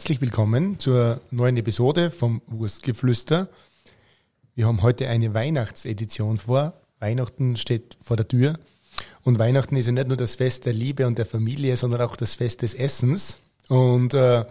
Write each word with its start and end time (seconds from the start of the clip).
herzlich 0.00 0.22
willkommen 0.22 0.78
zur 0.78 1.20
neuen 1.30 1.58
Episode 1.58 2.10
vom 2.10 2.40
Wurstgeflüster. 2.46 3.50
Wir 4.54 4.66
haben 4.66 4.80
heute 4.80 5.06
eine 5.08 5.34
Weihnachtsedition 5.34 6.38
vor. 6.38 6.72
Weihnachten 7.00 7.56
steht 7.56 7.98
vor 8.00 8.16
der 8.16 8.26
Tür. 8.26 8.58
Und 9.24 9.38
Weihnachten 9.38 9.76
ist 9.76 9.84
ja 9.84 9.92
nicht 9.92 10.08
nur 10.08 10.16
das 10.16 10.36
Fest 10.36 10.64
der 10.64 10.72
Liebe 10.72 11.06
und 11.06 11.18
der 11.18 11.26
Familie, 11.26 11.76
sondern 11.76 12.00
auch 12.00 12.16
das 12.16 12.34
Fest 12.34 12.62
des 12.62 12.72
Essens. 12.72 13.40
Und 13.68 14.14
äh, 14.14 14.46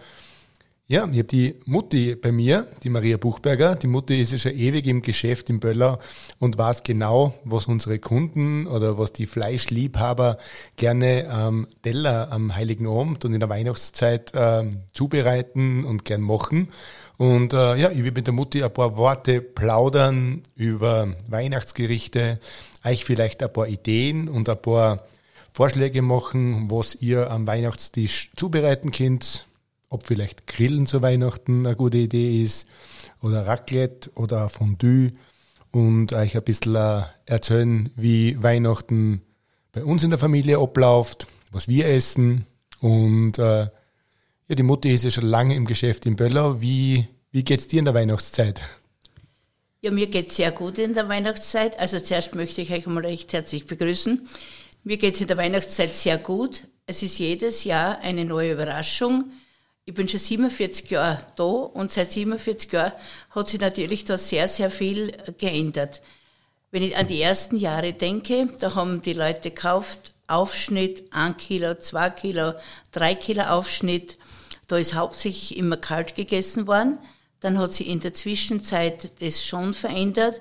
ja, 0.90 1.04
ich 1.04 1.18
habe 1.18 1.24
die 1.24 1.54
Mutti 1.66 2.16
bei 2.16 2.32
mir, 2.32 2.66
die 2.82 2.88
Maria 2.88 3.16
Buchberger. 3.16 3.76
Die 3.76 3.86
Mutti 3.86 4.20
ist 4.20 4.32
ja 4.32 4.38
schon 4.38 4.56
ewig 4.58 4.88
im 4.88 5.02
Geschäft 5.02 5.48
in 5.48 5.60
Böllau 5.60 6.00
und 6.40 6.58
weiß 6.58 6.82
genau, 6.82 7.32
was 7.44 7.66
unsere 7.66 8.00
Kunden 8.00 8.66
oder 8.66 8.98
was 8.98 9.12
die 9.12 9.26
Fleischliebhaber 9.26 10.38
gerne 10.74 11.30
am 11.30 11.68
Teller 11.82 12.32
am 12.32 12.56
Heiligen 12.56 12.88
Abend 12.88 13.24
und 13.24 13.34
in 13.34 13.38
der 13.38 13.48
Weihnachtszeit 13.48 14.32
ähm, 14.34 14.80
zubereiten 14.92 15.84
und 15.84 16.04
gern 16.04 16.22
machen. 16.22 16.70
Und 17.18 17.52
äh, 17.52 17.76
ja, 17.76 17.92
ich 17.92 18.02
will 18.02 18.10
mit 18.10 18.26
der 18.26 18.34
Mutti 18.34 18.64
ein 18.64 18.72
paar 18.72 18.96
Worte 18.96 19.40
plaudern 19.40 20.42
über 20.56 21.14
Weihnachtsgerichte, 21.28 22.40
euch 22.82 23.04
vielleicht 23.04 23.44
ein 23.44 23.52
paar 23.52 23.68
Ideen 23.68 24.28
und 24.28 24.48
ein 24.48 24.60
paar 24.60 25.06
Vorschläge 25.52 26.02
machen, 26.02 26.68
was 26.68 26.96
ihr 26.96 27.30
am 27.30 27.46
Weihnachtstisch 27.46 28.32
zubereiten 28.34 28.90
könnt 28.90 29.46
ob 29.90 30.06
vielleicht 30.06 30.46
Grillen 30.46 30.86
zu 30.86 31.02
Weihnachten 31.02 31.66
eine 31.66 31.76
gute 31.76 31.98
Idee 31.98 32.42
ist 32.42 32.66
oder 33.20 33.46
Raclette 33.46 34.10
oder 34.14 34.48
Fondue 34.48 35.12
und 35.70 36.14
euch 36.14 36.36
ein 36.36 36.42
bisschen 36.42 36.76
äh, 36.76 37.02
erzählen, 37.26 37.90
wie 37.96 38.42
Weihnachten 38.42 39.20
bei 39.72 39.84
uns 39.84 40.02
in 40.02 40.10
der 40.10 40.18
Familie 40.18 40.58
abläuft, 40.58 41.26
was 41.50 41.68
wir 41.68 41.86
essen 41.86 42.46
und 42.80 43.38
äh, 43.38 43.68
ja, 44.50 44.56
die 44.56 44.62
Mutti 44.64 44.92
ist 44.92 45.04
ja 45.04 45.10
schon 45.10 45.26
lange 45.26 45.54
im 45.54 45.64
Geschäft 45.66 46.06
in 46.06 46.16
Böllau. 46.16 46.60
Wie, 46.60 47.06
wie 47.30 47.44
geht's 47.44 47.68
dir 47.68 47.78
in 47.78 47.84
der 47.84 47.94
Weihnachtszeit? 47.94 48.60
Ja, 49.80 49.92
mir 49.92 50.08
geht's 50.08 50.36
sehr 50.36 50.50
gut 50.50 50.78
in 50.78 50.92
der 50.92 51.08
Weihnachtszeit. 51.08 51.78
Also 51.78 52.00
zuerst 52.00 52.34
möchte 52.34 52.60
ich 52.60 52.72
euch 52.72 52.86
einmal 52.86 53.06
recht 53.06 53.32
herzlich 53.32 53.66
begrüßen. 53.66 54.26
Mir 54.82 54.96
geht's 54.96 55.20
in 55.20 55.28
der 55.28 55.36
Weihnachtszeit 55.36 55.94
sehr 55.94 56.18
gut. 56.18 56.66
Es 56.86 57.02
ist 57.02 57.18
jedes 57.20 57.62
Jahr 57.62 58.00
eine 58.00 58.24
neue 58.24 58.52
Überraschung. 58.52 59.30
Ich 59.90 59.96
bin 59.96 60.08
schon 60.08 60.20
47 60.20 60.88
Jahre 60.88 61.18
da 61.34 61.42
und 61.42 61.90
seit 61.90 62.12
47 62.12 62.72
Jahren 62.72 62.92
hat 63.30 63.48
sich 63.48 63.58
natürlich 63.58 64.04
da 64.04 64.18
sehr, 64.18 64.46
sehr 64.46 64.70
viel 64.70 65.10
geändert. 65.36 66.00
Wenn 66.70 66.84
ich 66.84 66.96
an 66.96 67.08
die 67.08 67.20
ersten 67.20 67.56
Jahre 67.56 67.92
denke, 67.92 68.50
da 68.60 68.76
haben 68.76 69.02
die 69.02 69.14
Leute 69.14 69.50
gekauft, 69.50 70.14
Aufschnitt, 70.28 71.02
ein 71.10 71.36
Kilo, 71.36 71.74
zwei 71.74 72.08
Kilo, 72.08 72.52
drei 72.92 73.16
Kilo 73.16 73.42
Aufschnitt. 73.42 74.16
Da 74.68 74.76
ist 74.76 74.94
hauptsächlich 74.94 75.56
immer 75.58 75.76
kalt 75.76 76.14
gegessen 76.14 76.68
worden. 76.68 76.98
Dann 77.40 77.58
hat 77.58 77.72
sich 77.72 77.88
in 77.88 77.98
der 77.98 78.14
Zwischenzeit 78.14 79.10
das 79.20 79.44
schon 79.44 79.74
verändert, 79.74 80.40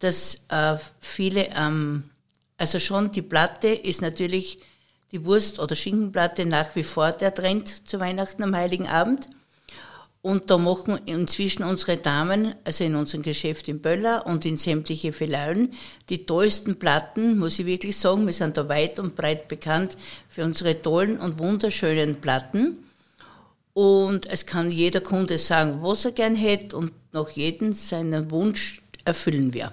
dass 0.00 0.40
äh, 0.48 0.74
viele, 0.98 1.50
ähm, 1.54 2.10
also 2.58 2.80
schon 2.80 3.12
die 3.12 3.22
Platte 3.22 3.68
ist 3.68 4.02
natürlich 4.02 4.58
die 5.12 5.24
Wurst- 5.24 5.60
oder 5.60 5.76
Schinkenplatte 5.76 6.46
nach 6.46 6.74
wie 6.74 6.82
vor 6.82 7.12
der 7.12 7.34
Trend 7.34 7.88
zu 7.88 8.00
Weihnachten 8.00 8.42
am 8.42 8.56
Heiligen 8.56 8.88
Abend. 8.88 9.28
Und 10.22 10.50
da 10.50 10.56
machen 10.56 11.00
inzwischen 11.04 11.64
unsere 11.64 11.96
Damen, 11.96 12.54
also 12.64 12.84
in 12.84 12.94
unserem 12.94 13.22
Geschäft 13.22 13.68
in 13.68 13.82
Böller 13.82 14.24
und 14.24 14.44
in 14.46 14.56
sämtliche 14.56 15.12
Filialen, 15.12 15.74
die 16.08 16.24
tollsten 16.26 16.78
Platten, 16.78 17.38
muss 17.38 17.58
ich 17.58 17.66
wirklich 17.66 17.96
sagen. 17.96 18.24
Wir 18.26 18.32
sind 18.32 18.56
da 18.56 18.68
weit 18.68 19.00
und 19.00 19.16
breit 19.16 19.48
bekannt 19.48 19.96
für 20.28 20.44
unsere 20.44 20.80
tollen 20.80 21.18
und 21.18 21.40
wunderschönen 21.40 22.20
Platten. 22.20 22.78
Und 23.74 24.26
es 24.26 24.46
kann 24.46 24.70
jeder 24.70 25.00
Kunde 25.00 25.38
sagen, 25.38 25.78
was 25.82 26.04
er 26.04 26.12
gern 26.12 26.36
hätte 26.36 26.76
und 26.76 26.92
nach 27.12 27.30
jedem 27.30 27.72
seinen 27.72 28.30
Wunsch 28.30 28.80
erfüllen 29.04 29.52
wir. 29.52 29.72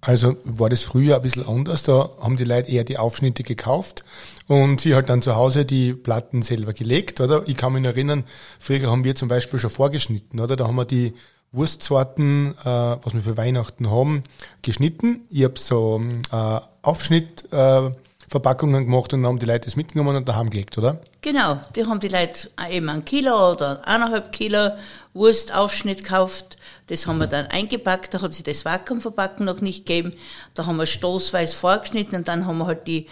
Also 0.00 0.36
war 0.44 0.68
das 0.68 0.84
früher 0.84 1.16
ein 1.16 1.22
bisschen 1.22 1.46
anders. 1.46 1.82
Da 1.82 2.10
haben 2.20 2.36
die 2.36 2.44
Leute 2.44 2.70
eher 2.70 2.84
die 2.84 2.98
Aufschnitte 2.98 3.42
gekauft 3.42 4.04
und 4.46 4.80
sie 4.80 4.94
halt 4.94 5.08
dann 5.08 5.22
zu 5.22 5.34
Hause 5.34 5.64
die 5.64 5.92
Platten 5.92 6.42
selber 6.42 6.72
gelegt, 6.72 7.20
oder? 7.20 7.42
Ich 7.46 7.56
kann 7.56 7.72
mich 7.72 7.84
erinnern, 7.84 8.24
früher 8.60 8.90
haben 8.90 9.04
wir 9.04 9.16
zum 9.16 9.28
Beispiel 9.28 9.58
schon 9.58 9.70
vorgeschnitten, 9.70 10.38
oder? 10.38 10.54
Da 10.54 10.68
haben 10.68 10.76
wir 10.76 10.84
die 10.84 11.14
Wurstsorten, 11.50 12.54
äh, 12.60 12.64
was 12.64 13.14
wir 13.14 13.22
für 13.22 13.36
Weihnachten 13.36 13.90
haben, 13.90 14.22
geschnitten. 14.62 15.22
Ich 15.30 15.44
habe 15.44 15.58
so 15.58 16.00
äh, 16.30 16.60
Aufschnitt 16.82 17.44
äh, 17.50 17.90
gemacht 18.30 19.12
und 19.12 19.22
dann 19.22 19.26
haben 19.26 19.38
die 19.38 19.46
Leute 19.46 19.66
das 19.66 19.76
mitgenommen 19.76 20.16
und 20.16 20.28
daheim 20.28 20.50
gelegt, 20.50 20.78
oder? 20.78 21.00
Genau, 21.20 21.60
die 21.74 21.84
haben 21.84 21.98
die 21.98 22.08
Leute 22.08 22.48
eben 22.70 22.88
ein 22.88 23.04
Kilo 23.04 23.52
oder 23.52 23.86
eineinhalb 23.86 24.30
Kilo 24.30 24.70
Wurstaufschnitt 25.14 26.04
gekauft. 26.04 26.58
Das 26.86 27.06
haben 27.06 27.18
wir 27.18 27.26
dann 27.26 27.46
eingepackt, 27.46 28.14
da 28.14 28.22
hat 28.22 28.34
sich 28.34 28.44
das 28.44 28.64
Vakuumverpacken 28.64 29.44
noch 29.44 29.60
nicht 29.60 29.84
gegeben. 29.84 30.12
Da 30.54 30.66
haben 30.66 30.76
wir 30.76 30.86
stoßweise 30.86 31.56
vorgeschnitten 31.56 32.16
und 32.16 32.28
dann 32.28 32.46
haben 32.46 32.58
wir 32.58 32.66
halt 32.66 32.86
die 32.86 33.06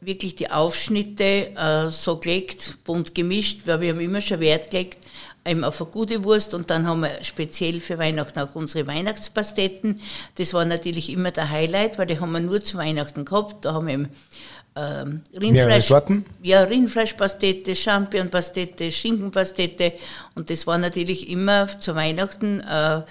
wirklich 0.00 0.34
die 0.34 0.50
Aufschnitte 0.50 1.54
äh, 1.54 1.90
so 1.90 2.16
gelegt, 2.16 2.78
bunt 2.84 3.14
gemischt, 3.14 3.60
weil 3.66 3.80
wir 3.80 3.90
haben 3.90 4.00
immer 4.00 4.20
schon 4.20 4.40
Wert 4.40 4.70
gelegt 4.70 4.98
eben 5.46 5.64
auf 5.64 5.80
eine 5.80 5.90
gute 5.90 6.24
Wurst 6.24 6.54
und 6.54 6.70
dann 6.70 6.86
haben 6.86 7.00
wir 7.00 7.22
speziell 7.22 7.80
für 7.80 7.98
Weihnachten 7.98 8.38
auch 8.38 8.54
unsere 8.54 8.86
Weihnachtspasteten. 8.86 10.00
Das 10.36 10.54
war 10.54 10.64
natürlich 10.64 11.10
immer 11.10 11.30
der 11.30 11.50
Highlight, 11.50 11.98
weil 11.98 12.06
die 12.06 12.20
haben 12.20 12.32
wir 12.32 12.40
nur 12.40 12.62
zu 12.62 12.78
Weihnachten 12.78 13.24
gehabt. 13.24 13.64
Da 13.64 13.74
haben 13.74 13.86
wir 13.86 13.94
eben 13.94 14.08
ähm, 14.74 15.22
Rindfleisch, 15.34 15.92
ja, 16.42 16.62
Rindfleischpastete, 16.62 17.74
Champignonpastete, 17.74 18.90
Schinkenpastete 18.90 19.92
und 20.34 20.50
das 20.50 20.66
war 20.66 20.78
natürlich 20.78 21.28
immer 21.28 21.68
zu 21.80 21.94
Weihnachten 21.94 22.60
äh, 22.60 23.02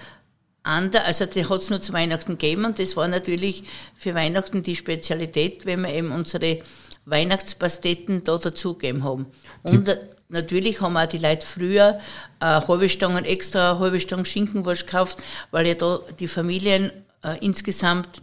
anders, 0.64 1.04
also 1.04 1.26
die 1.26 1.48
hat 1.48 1.60
es 1.60 1.70
nur 1.70 1.80
zu 1.80 1.92
Weihnachten 1.92 2.32
gegeben 2.38 2.64
und 2.64 2.78
das 2.78 2.96
war 2.96 3.08
natürlich 3.08 3.64
für 3.96 4.14
Weihnachten 4.14 4.62
die 4.62 4.76
Spezialität, 4.76 5.66
wenn 5.66 5.82
wir 5.82 5.94
eben 5.94 6.12
unsere 6.12 6.58
Weihnachtspasteten 7.04 8.22
da 8.22 8.38
dazugegeben 8.38 9.02
haben. 9.02 9.26
Und 9.64 9.88
die 9.88 9.94
Natürlich 10.32 10.80
haben 10.80 10.96
auch 10.96 11.06
die 11.06 11.18
Leute 11.18 11.46
früher 11.46 11.98
äh, 12.40 12.46
halbe 12.46 12.88
Stangen 12.88 13.26
extra, 13.26 13.78
halbe 13.78 14.00
Stangen 14.00 14.24
Schinkenwurst 14.24 14.86
gekauft, 14.86 15.18
weil 15.50 15.66
ja 15.66 15.74
da 15.74 16.00
die 16.18 16.26
Familien 16.26 16.90
äh, 17.22 17.36
insgesamt 17.42 18.22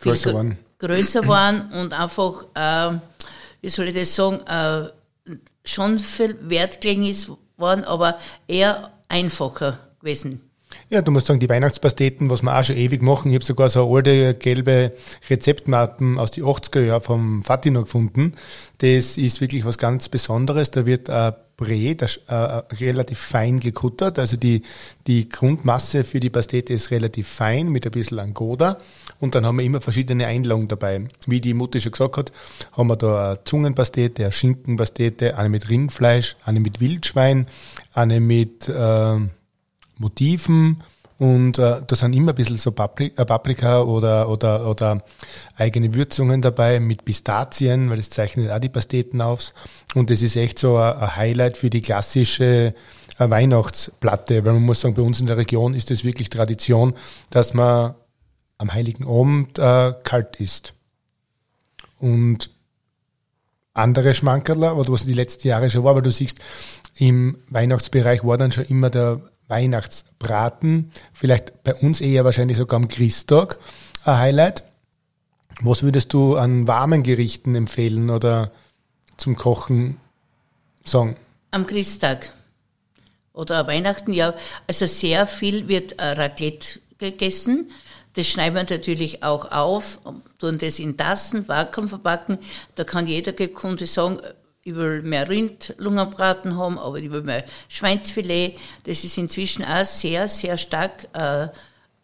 größer 0.00 0.34
waren. 0.34 0.58
Größer 0.78 1.26
waren 1.28 1.72
und 1.72 1.92
einfach, 1.92 2.46
äh, 2.54 2.98
wie 3.60 3.68
soll 3.68 3.88
ich 3.88 3.94
das 3.94 4.14
sagen, 4.14 4.40
äh, 4.46 4.90
schon 5.64 5.98
viel 5.98 6.36
Wert 6.48 6.80
gelegen 6.80 7.04
ist 7.06 7.30
worden, 7.56 7.84
aber 7.84 8.18
eher 8.46 8.92
einfacher 9.08 9.78
gewesen. 10.00 10.43
Ja, 10.90 11.02
du 11.02 11.10
musst 11.10 11.26
sagen, 11.26 11.40
die 11.40 11.48
Weihnachtspasteten, 11.48 12.30
was 12.30 12.42
wir 12.42 12.58
auch 12.58 12.64
schon 12.64 12.76
ewig 12.76 13.02
machen, 13.02 13.30
ich 13.30 13.36
habe 13.36 13.44
sogar 13.44 13.68
so 13.68 13.94
alte 13.94 14.34
gelbe 14.34 14.92
Rezeptmappen 15.28 16.18
aus 16.18 16.30
die 16.30 16.42
80er 16.42 16.82
Jahren 16.82 17.02
vom 17.02 17.42
Fatino 17.42 17.82
gefunden. 17.82 18.34
Das 18.78 19.16
ist 19.16 19.40
wirklich 19.40 19.64
was 19.64 19.78
ganz 19.78 20.08
Besonderes. 20.08 20.70
Da 20.70 20.86
wird 20.86 21.08
ein 21.10 21.34
Bré, 21.56 21.94
das, 21.94 22.16
äh, 22.26 22.34
relativ 22.34 23.18
fein 23.18 23.60
gekuttert. 23.60 24.18
Also 24.18 24.36
die, 24.36 24.62
die 25.06 25.28
Grundmasse 25.28 26.02
für 26.02 26.18
die 26.18 26.30
Pastete 26.30 26.72
ist 26.72 26.90
relativ 26.90 27.28
fein 27.28 27.68
mit 27.68 27.86
ein 27.86 27.92
bisschen 27.92 28.18
Angoda. 28.18 28.78
Und 29.20 29.34
dann 29.34 29.46
haben 29.46 29.58
wir 29.58 29.64
immer 29.64 29.80
verschiedene 29.80 30.26
Einlagen 30.26 30.66
dabei. 30.66 31.08
Wie 31.26 31.40
die 31.40 31.54
Mutter 31.54 31.78
schon 31.78 31.92
gesagt 31.92 32.16
hat, 32.16 32.32
haben 32.72 32.88
wir 32.88 32.96
da 32.96 33.30
eine 33.30 33.44
Zungenpastete, 33.44 34.24
eine 34.24 34.32
Schinkenpastete, 34.32 35.38
eine 35.38 35.48
mit 35.48 35.68
Rindfleisch, 35.68 36.36
eine 36.44 36.58
mit 36.58 36.80
Wildschwein, 36.80 37.46
eine 37.92 38.18
mit 38.18 38.68
äh, 38.68 39.18
Motiven 39.98 40.82
und 41.18 41.58
äh, 41.58 41.80
da 41.86 41.96
sind 41.96 42.14
immer 42.16 42.32
ein 42.32 42.34
bisschen 42.34 42.56
so 42.56 42.72
Paprika, 42.72 43.22
äh, 43.22 43.24
Paprika 43.24 43.82
oder, 43.82 44.28
oder, 44.28 44.68
oder 44.68 45.04
eigene 45.56 45.94
Würzungen 45.94 46.42
dabei 46.42 46.80
mit 46.80 47.04
Pistazien, 47.04 47.88
weil 47.88 47.98
das 47.98 48.10
zeichnet 48.10 48.50
auch 48.50 48.58
die 48.58 48.68
Pasteten 48.68 49.20
aus. 49.20 49.54
Und 49.94 50.10
das 50.10 50.22
ist 50.22 50.36
echt 50.36 50.58
so 50.58 50.76
ein, 50.76 51.16
Highlight 51.16 51.56
für 51.56 51.70
die 51.70 51.82
klassische 51.82 52.74
äh, 53.18 53.30
Weihnachtsplatte, 53.30 54.44
weil 54.44 54.54
man 54.54 54.62
muss 54.62 54.80
sagen, 54.80 54.94
bei 54.94 55.02
uns 55.02 55.20
in 55.20 55.26
der 55.26 55.36
Region 55.36 55.74
ist 55.74 55.92
es 55.92 56.02
wirklich 56.02 56.30
Tradition, 56.30 56.94
dass 57.30 57.54
man 57.54 57.94
am 58.58 58.72
Heiligen 58.72 59.06
Abend 59.06 59.58
äh, 59.58 59.92
kalt 60.02 60.36
isst. 60.36 60.74
Und 62.00 62.50
andere 63.72 64.14
Schmankerler, 64.14 64.76
oder 64.76 64.92
was 64.92 65.06
die 65.06 65.14
letzten 65.14 65.46
Jahre 65.48 65.70
schon 65.70 65.84
war, 65.84 65.94
weil 65.94 66.02
du 66.02 66.12
siehst, 66.12 66.40
im 66.96 67.38
Weihnachtsbereich 67.48 68.24
war 68.24 68.36
dann 68.36 68.52
schon 68.52 68.64
immer 68.64 68.90
der 68.90 69.20
Weihnachtsbraten, 69.54 70.90
vielleicht 71.12 71.62
bei 71.62 71.74
uns 71.74 72.00
eher 72.00 72.24
wahrscheinlich 72.24 72.56
sogar 72.56 72.80
am 72.80 72.88
Christtag 72.88 73.58
ein 74.04 74.18
Highlight. 74.18 74.64
Was 75.60 75.84
würdest 75.84 76.12
du 76.12 76.36
an 76.36 76.66
warmen 76.66 77.04
Gerichten 77.04 77.54
empfehlen 77.54 78.10
oder 78.10 78.50
zum 79.16 79.36
Kochen 79.36 80.00
sagen? 80.84 81.16
Am 81.52 81.66
Christtag 81.68 82.32
oder 83.32 83.68
Weihnachten, 83.68 84.12
ja. 84.12 84.34
Also 84.66 84.86
sehr 84.86 85.28
viel 85.28 85.68
wird 85.68 86.00
äh, 86.00 86.04
Raclette 86.04 86.80
gegessen. 86.98 87.70
Das 88.14 88.26
schneiden 88.26 88.56
wir 88.56 88.76
natürlich 88.76 89.22
auch 89.22 89.52
auf, 89.52 90.00
tun 90.38 90.58
das 90.58 90.80
in 90.80 90.96
Tassen, 90.96 91.46
Vakuum 91.48 91.88
verpacken. 91.88 92.38
Da 92.74 92.82
kann 92.82 93.06
jeder 93.06 93.32
Kunde 93.48 93.86
sagen, 93.86 94.18
ich 94.64 94.74
will 94.74 95.02
mehr 95.02 95.28
Rindlungenbraten 95.28 96.56
haben, 96.56 96.78
aber 96.78 96.96
ich 96.96 97.10
will 97.10 97.22
mehr 97.22 97.44
Schweinsfilet. 97.68 98.56
Das 98.84 99.04
ist 99.04 99.18
inzwischen 99.18 99.62
auch 99.62 99.84
sehr, 99.84 100.26
sehr 100.26 100.56
stark 100.56 101.06
äh, 101.12 101.48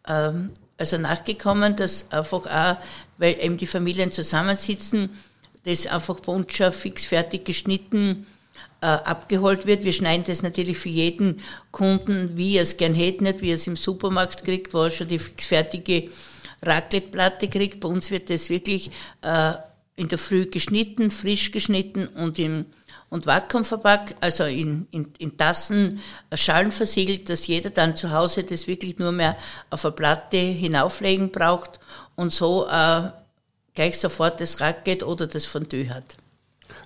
äh, 0.07 0.31
also 0.77 0.97
nachgekommen, 0.97 1.75
dass 1.75 2.11
einfach 2.11 2.45
auch, 2.45 2.77
weil 3.17 3.37
eben 3.39 3.57
die 3.57 3.67
Familien 3.67 4.11
zusammensitzen, 4.11 5.09
das 5.63 5.87
einfach 5.87 6.19
bei 6.21 6.33
uns 6.33 6.53
schon 6.55 6.71
fix 6.71 7.05
fertig 7.05 7.45
geschnitten 7.45 8.25
äh, 8.81 8.87
abgeholt 8.87 9.65
wird. 9.65 9.83
Wir 9.83 9.93
schneiden 9.93 10.25
das 10.27 10.41
natürlich 10.41 10.77
für 10.77 10.89
jeden 10.89 11.41
Kunden, 11.71 12.35
wie 12.35 12.57
er 12.57 12.63
es 12.63 12.77
gern 12.77 12.95
hätte, 12.95 13.23
nicht 13.23 13.41
wie 13.41 13.49
er 13.49 13.55
es 13.55 13.67
im 13.67 13.75
Supermarkt 13.75 14.43
kriegt, 14.43 14.73
wo 14.73 14.83
er 14.83 14.91
schon 14.91 15.07
die 15.07 15.19
fix 15.19 15.45
fertige 15.45 16.09
Raclette-Platte 16.63 17.47
kriegt. 17.47 17.79
Bei 17.79 17.89
uns 17.89 18.11
wird 18.11 18.29
das 18.29 18.49
wirklich 18.49 18.91
äh, 19.21 19.53
in 20.01 20.07
der 20.07 20.17
Früh 20.17 20.47
geschnitten, 20.47 21.11
frisch 21.11 21.51
geschnitten 21.51 22.07
und 22.07 22.39
im 22.39 22.65
und 23.09 23.25
Vakuum 23.25 23.65
verpackt, 23.65 24.15
also 24.21 24.45
in, 24.45 24.87
in, 24.91 25.11
in 25.17 25.37
Tassen, 25.37 25.99
äh, 26.29 26.37
Schalen 26.37 26.71
versiegelt, 26.71 27.29
dass 27.29 27.45
jeder 27.45 27.69
dann 27.69 27.95
zu 27.95 28.11
Hause 28.11 28.45
das 28.45 28.67
wirklich 28.67 28.99
nur 28.99 29.11
mehr 29.11 29.35
auf 29.69 29.83
eine 29.83 29.91
Platte 29.91 30.37
hinauflegen 30.37 31.29
braucht 31.29 31.81
und 32.15 32.33
so 32.33 32.67
äh, 32.67 33.09
gleich 33.73 33.99
sofort 33.99 34.39
das 34.39 34.61
Raclette 34.61 35.05
oder 35.05 35.27
das 35.27 35.45
Fondue 35.45 35.89
hat. 35.89 36.15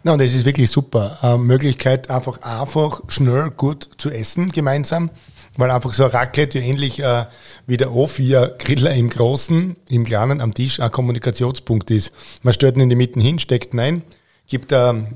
Na, 0.01 0.13
und 0.13 0.19
das 0.19 0.33
ist 0.33 0.45
wirklich 0.45 0.71
super. 0.71 1.19
Äh, 1.21 1.37
Möglichkeit, 1.37 2.09
einfach 2.09 2.41
einfach 2.41 3.01
schnell 3.07 3.51
gut 3.51 3.87
zu 3.99 4.09
essen 4.09 4.51
gemeinsam, 4.51 5.11
weil 5.57 5.71
einfach 5.71 5.93
so 5.93 6.05
ein 6.05 6.11
Raclette 6.11 6.59
ähnlich 6.59 6.99
äh, 7.01 7.25
wie 7.67 7.77
der 7.77 7.89
O4-Griller 7.89 8.93
im 8.93 9.09
Großen, 9.09 9.75
im 9.89 10.05
Kleinen 10.05 10.41
am 10.41 10.53
Tisch 10.53 10.79
ein 10.79 10.91
Kommunikationspunkt 10.91 11.91
ist. 11.91 12.13
Man 12.41 12.53
stellt 12.53 12.75
ihn 12.75 12.81
in 12.81 12.89
die 12.89 12.95
Mitte 12.95 13.19
hin, 13.19 13.39
steckt 13.39 13.73
ihn 13.73 13.79
ein, 13.79 14.01
gibt 14.47 14.71
ähm, 14.71 15.07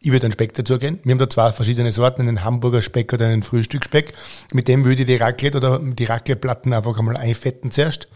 ich 0.00 0.12
würde 0.12 0.26
einen 0.26 0.32
Speck 0.32 0.54
dazugehen. 0.54 1.00
Wir 1.02 1.12
haben 1.12 1.18
da 1.18 1.28
zwei 1.28 1.50
verschiedene 1.50 1.90
Sorten, 1.90 2.22
einen 2.22 2.44
Hamburger 2.44 2.82
Speck 2.82 3.12
oder 3.12 3.26
einen 3.26 3.42
Frühstücksspeck. 3.42 4.12
Mit 4.52 4.68
dem 4.68 4.84
würde 4.84 5.02
ich 5.02 5.08
die 5.08 5.16
Raclette 5.16 5.56
oder 5.56 5.80
die 5.80 6.04
Raclette-Platten 6.04 6.72
einfach 6.72 6.96
einmal 6.98 7.16
einfetten 7.16 7.72
zuerst. 7.72 8.06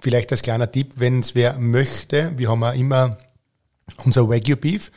Vielleicht 0.00 0.30
als 0.30 0.42
kleiner 0.42 0.70
Tipp, 0.70 0.92
wenn 0.96 1.20
es 1.20 1.34
wer 1.34 1.58
möchte, 1.58 2.32
wir 2.36 2.50
haben 2.50 2.64
auch 2.64 2.74
immer 2.74 3.16
unser 4.04 4.28
Wagyu 4.28 4.56
Beef 4.56 4.90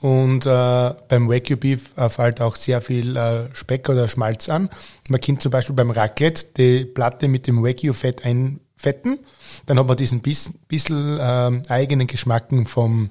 und 0.00 0.44
äh, 0.44 0.94
beim 1.08 1.28
Wagyu 1.28 1.56
Beef 1.56 1.96
äh, 1.96 2.10
fällt 2.10 2.40
auch 2.40 2.56
sehr 2.56 2.82
viel 2.82 3.16
äh, 3.16 3.54
Speck 3.54 3.88
oder 3.88 4.08
Schmalz 4.08 4.48
an. 4.48 4.68
Man 5.08 5.20
kann 5.20 5.40
zum 5.40 5.50
Beispiel 5.50 5.74
beim 5.74 5.90
Raclette 5.90 6.46
die 6.56 6.84
Platte 6.84 7.28
mit 7.28 7.46
dem 7.46 7.62
Wagyu 7.62 7.92
Fett 7.92 8.24
einfetten. 8.24 9.18
Dann 9.64 9.78
hat 9.78 9.86
man 9.86 9.96
diesen 9.96 10.20
bis, 10.20 10.52
bisschen 10.68 11.18
äh, 11.18 11.62
eigenen 11.68 12.06
Geschmacken 12.06 12.66
vom 12.66 13.10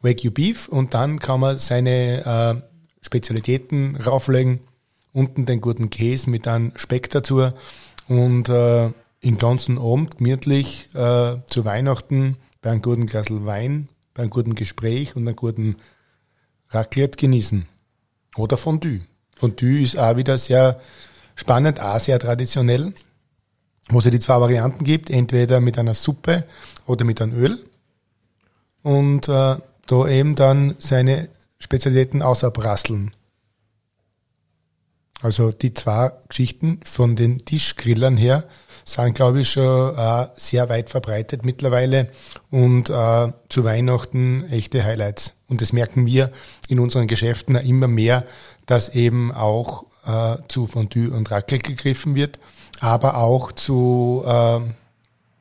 Wagyu 0.00 0.30
Beef 0.30 0.68
und 0.68 0.94
dann 0.94 1.18
kann 1.18 1.40
man 1.40 1.58
seine 1.58 2.62
äh, 2.62 3.04
Spezialitäten 3.04 3.96
rauflegen. 3.96 4.60
Unten 5.12 5.44
den 5.44 5.60
guten 5.60 5.90
Käse 5.90 6.30
mit 6.30 6.48
einem 6.48 6.72
Speck 6.76 7.10
dazu 7.10 7.50
und 8.08 8.48
äh, 8.48 8.90
den 9.24 9.38
ganzen 9.38 9.78
Abend 9.78 10.18
gemütlich 10.18 10.88
äh, 10.94 11.36
zu 11.46 11.64
Weihnachten 11.64 12.38
bei 12.62 12.70
einem 12.70 12.80
guten 12.80 13.06
Glas 13.06 13.26
Wein, 13.28 13.88
bei 14.14 14.22
einem 14.22 14.30
guten 14.30 14.54
Gespräch 14.54 15.14
und 15.16 15.26
einem 15.26 15.36
guten 15.36 15.76
Raclette 16.72 17.16
genießen. 17.16 17.66
Oder 18.36 18.56
Fondue. 18.56 19.02
Fondue 19.36 19.82
ist 19.82 19.98
auch 19.98 20.16
wieder 20.16 20.38
sehr 20.38 20.80
spannend, 21.36 21.80
auch 21.80 22.00
sehr 22.00 22.18
traditionell, 22.18 22.92
wo 23.88 23.98
es 23.98 24.04
ja 24.04 24.10
die 24.10 24.20
zwei 24.20 24.40
Varianten 24.40 24.84
gibt, 24.84 25.10
entweder 25.10 25.60
mit 25.60 25.78
einer 25.78 25.94
Suppe 25.94 26.44
oder 26.86 27.04
mit 27.04 27.20
einem 27.20 27.34
Öl. 27.34 27.58
Und 28.82 29.28
äh, 29.28 29.56
da 29.86 30.08
eben 30.08 30.34
dann 30.34 30.76
seine 30.78 31.28
Spezialitäten 31.58 32.22
außerprasseln. 32.22 33.12
Also 35.20 35.52
die 35.52 35.72
zwei 35.74 36.12
Geschichten 36.28 36.80
von 36.84 37.14
den 37.14 37.44
Tischgrillern 37.44 38.16
her 38.16 38.44
sind, 38.84 39.14
glaube 39.14 39.40
ich, 39.40 39.50
schon 39.50 39.96
äh, 39.96 40.26
sehr 40.36 40.68
weit 40.68 40.90
verbreitet 40.90 41.44
mittlerweile 41.44 42.08
und 42.50 42.90
äh, 42.90 43.32
zu 43.48 43.64
Weihnachten 43.64 44.44
echte 44.50 44.84
Highlights. 44.84 45.34
Und 45.48 45.60
das 45.60 45.72
merken 45.72 46.06
wir 46.06 46.30
in 46.68 46.78
unseren 46.78 47.06
Geschäften 47.06 47.56
immer 47.56 47.88
mehr, 47.88 48.24
dass 48.66 48.90
eben 48.90 49.32
auch 49.32 49.84
äh, 50.04 50.36
zu 50.48 50.66
Fondue 50.66 51.10
und 51.10 51.30
Raclette 51.30 51.70
gegriffen 51.70 52.14
wird, 52.14 52.38
aber 52.80 53.16
auch 53.16 53.52
zu 53.52 54.22
äh, 54.26 54.60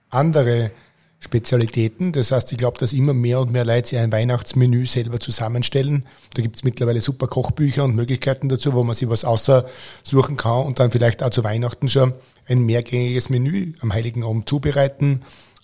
andere 0.09 0.71
Spezialitäten. 1.19 2.11
Das 2.11 2.31
heißt, 2.31 2.51
ich 2.51 2.57
glaube, 2.57 2.79
dass 2.79 2.93
immer 2.93 3.13
mehr 3.13 3.39
und 3.39 3.51
mehr 3.51 3.63
Leute 3.63 3.89
sich 3.89 3.99
ein 3.99 4.11
Weihnachtsmenü 4.11 4.87
selber 4.87 5.19
zusammenstellen. 5.19 6.05
Da 6.33 6.41
gibt 6.41 6.55
es 6.57 6.63
mittlerweile 6.63 6.99
super 6.99 7.27
Kochbücher 7.27 7.83
und 7.83 7.95
Möglichkeiten 7.95 8.49
dazu, 8.49 8.73
wo 8.73 8.83
man 8.83 8.95
sich 8.95 9.07
was 9.07 9.23
aussuchen 9.23 10.35
kann 10.35 10.65
und 10.65 10.79
dann 10.79 10.91
vielleicht 10.91 11.21
auch 11.21 11.29
zu 11.29 11.43
Weihnachten 11.43 11.87
schon 11.87 12.13
ein 12.51 12.65
mehrgängiges 12.65 13.29
Menü 13.29 13.73
am 13.79 13.93
Heiligen 13.93 14.23
Abend 14.23 14.47
zubereiten, 14.47 15.21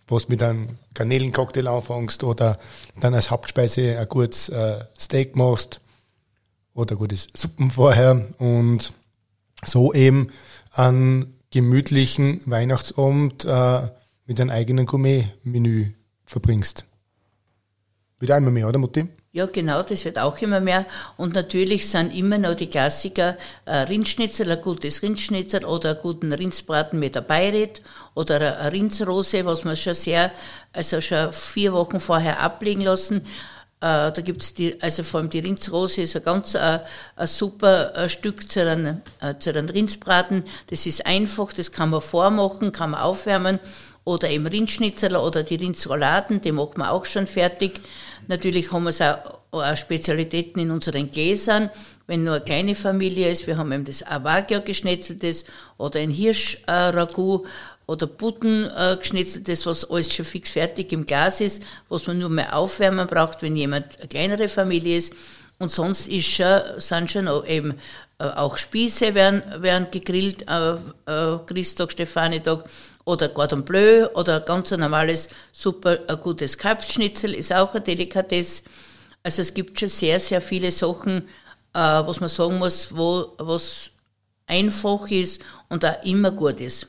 was 0.08 0.30
mit 0.30 0.42
einem 0.42 0.78
Garnelencocktail 0.94 1.68
anfängst 1.68 2.24
oder 2.24 2.58
dann 3.00 3.14
als 3.14 3.30
Hauptspeise 3.30 4.00
ein 4.00 4.08
gutes 4.08 4.50
äh, 4.50 4.84
Steak 4.98 5.36
machst 5.36 5.82
oder 6.74 6.96
gutes 6.96 7.28
Suppen 7.36 7.72
vorher 7.72 8.28
und 8.38 8.94
so 9.66 9.94
eben 9.94 10.30
einen 10.72 11.34
gemütlichen 11.52 12.42
Weihnachtsabend 12.46 13.46
äh, 13.46 13.90
mit 14.26 14.40
einem 14.40 14.50
eigenen 14.50 14.86
Gourmet-Menü 14.86 15.92
verbringst. 16.26 16.86
Auch 18.22 18.28
immer 18.28 18.52
mehr, 18.52 18.68
oder 18.68 18.80
Mutti? 18.80 19.08
Ja, 19.34 19.46
genau, 19.46 19.84
das 19.84 20.06
wird 20.06 20.18
auch 20.18 20.42
immer 20.42 20.62
mehr. 20.62 20.86
Und 21.18 21.36
natürlich 21.36 21.90
sind 21.90 22.16
immer 22.16 22.38
noch 22.38 22.56
die 22.56 22.68
Klassiker 22.68 23.38
äh, 23.66 23.76
Rindschnitzel, 23.80 24.50
ein 24.50 24.62
gutes 24.62 25.04
Rindschnitzel 25.04 25.66
oder 25.66 25.92
einen 25.92 26.00
guten 26.02 26.34
Rindsbraten 26.34 26.98
mit 26.98 27.16
der 27.16 27.22
Beiret 27.22 27.82
oder 28.16 28.58
eine 28.60 28.72
Rindsrose, 28.72 29.46
was 29.46 29.66
wir 29.66 29.76
schon 29.76 29.94
sehr, 29.94 30.32
also 30.74 31.02
schon 31.02 31.34
vier 31.34 31.74
Wochen 31.74 32.00
vorher 32.00 32.40
ablegen 32.40 32.82
lassen. 32.82 33.26
Äh, 33.80 34.12
da 34.12 34.22
gibt's 34.24 34.54
die, 34.56 34.82
also 34.82 35.04
vor 35.04 35.20
allem 35.20 35.30
die 35.30 35.40
Rindsrose 35.40 36.02
ist 36.02 36.16
ein 36.16 36.24
ganz 36.24 36.56
äh, 36.56 36.80
ein 37.16 37.28
super 37.28 37.96
äh, 37.96 38.10
Stück 38.10 38.50
zu 38.50 38.62
einem, 38.68 39.02
äh, 39.20 39.36
zu 39.38 39.52
einem 39.52 39.70
Rindsbraten. 39.70 40.46
Das 40.72 40.88
ist 40.88 41.06
einfach, 41.06 41.54
das 41.54 41.72
kann 41.72 41.92
man 41.92 42.02
vormachen, 42.02 42.72
kann 42.72 42.92
man 42.92 43.02
aufwärmen 43.02 43.60
oder 44.04 44.30
eben 44.30 44.48
Rindschnitzel 44.48 45.16
oder 45.18 45.44
die 45.44 45.56
Rindsrouladen, 45.56 46.42
die 46.42 46.54
machen 46.54 46.78
wir 46.78 46.92
auch 46.92 47.06
schon 47.06 47.28
fertig. 47.28 47.82
Natürlich 48.28 48.72
haben 48.72 48.84
wir 48.84 48.90
es 48.92 49.02
auch, 49.02 49.40
auch 49.52 49.78
Spezialitäten 49.78 50.60
in 50.60 50.72
unseren 50.72 51.12
Gläsern. 51.12 51.70
Wenn 52.06 52.24
nur 52.24 52.36
eine 52.36 52.44
kleine 52.44 52.76
Familie 52.76 53.30
ist, 53.30 53.48
wir 53.48 53.58
haben 53.58 53.72
eben 53.72 53.86
das 53.86 54.06
Avagio 54.06 54.62
geschnetzeltes 54.62 55.46
oder 55.78 56.00
ein 56.00 56.12
Hirschragout 56.12 57.46
oder 57.86 58.08
Butten 58.08 58.66
äh, 58.66 58.98
geschnetzeltes, 58.98 59.66
was 59.66 59.90
alles 59.90 60.14
schon 60.14 60.26
fix 60.26 60.52
fertig 60.52 60.92
im 60.92 61.06
Glas 61.06 61.42
ist, 61.42 61.64
was 61.90 62.08
man 62.08 62.20
nur 62.20 62.30
mehr 62.30 62.56
aufwärmen 62.56 63.08
braucht, 63.08 63.42
wenn 63.42 63.56
jemand 63.56 63.98
eine 64.00 64.08
kleinere 64.08 64.48
Familie 64.48 64.98
ist. 64.98 65.14
Und 65.60 65.72
sonst 65.72 66.08
ist 66.08 66.28
schon, 66.28 66.62
sind 66.78 67.10
schon 67.10 67.30
eben 67.48 67.76
äh, 68.20 68.26
auch 68.26 68.58
Spieße 68.58 69.16
werden, 69.16 69.42
werden 69.62 69.88
gegrillt, 69.92 70.46
äh, 70.50 70.74
äh, 71.06 71.40
Christtag, 71.46 71.92
Stefanitag 71.92 72.66
oder 73.08 73.30
Cordon 73.30 73.64
Bleu 73.64 74.10
oder 74.16 74.42
ganz 74.42 74.74
ein 74.74 74.82
normales, 74.82 75.30
super 75.54 75.98
ein 76.10 76.20
gutes 76.20 76.58
Kalbsschnitzel 76.58 77.34
ist 77.34 77.54
auch 77.54 77.74
ein 77.74 77.84
Delikatesse. 77.84 78.64
Also 79.24 79.42
es 79.42 79.54
gibt 79.54 79.80
schon 79.80 79.88
sehr, 79.88 80.20
sehr 80.20 80.42
viele 80.42 80.74
Sachen, 80.74 81.20
äh, 81.74 81.80
was 81.80 82.20
man 82.20 82.28
sagen 82.28 82.58
muss, 82.58 82.96
wo, 82.96 83.34
was 83.38 83.92
einfach 84.46 85.10
ist 85.10 85.42
und 85.70 85.86
auch 85.86 86.04
immer 86.04 86.32
gut 86.32 86.60
ist. 86.60 86.88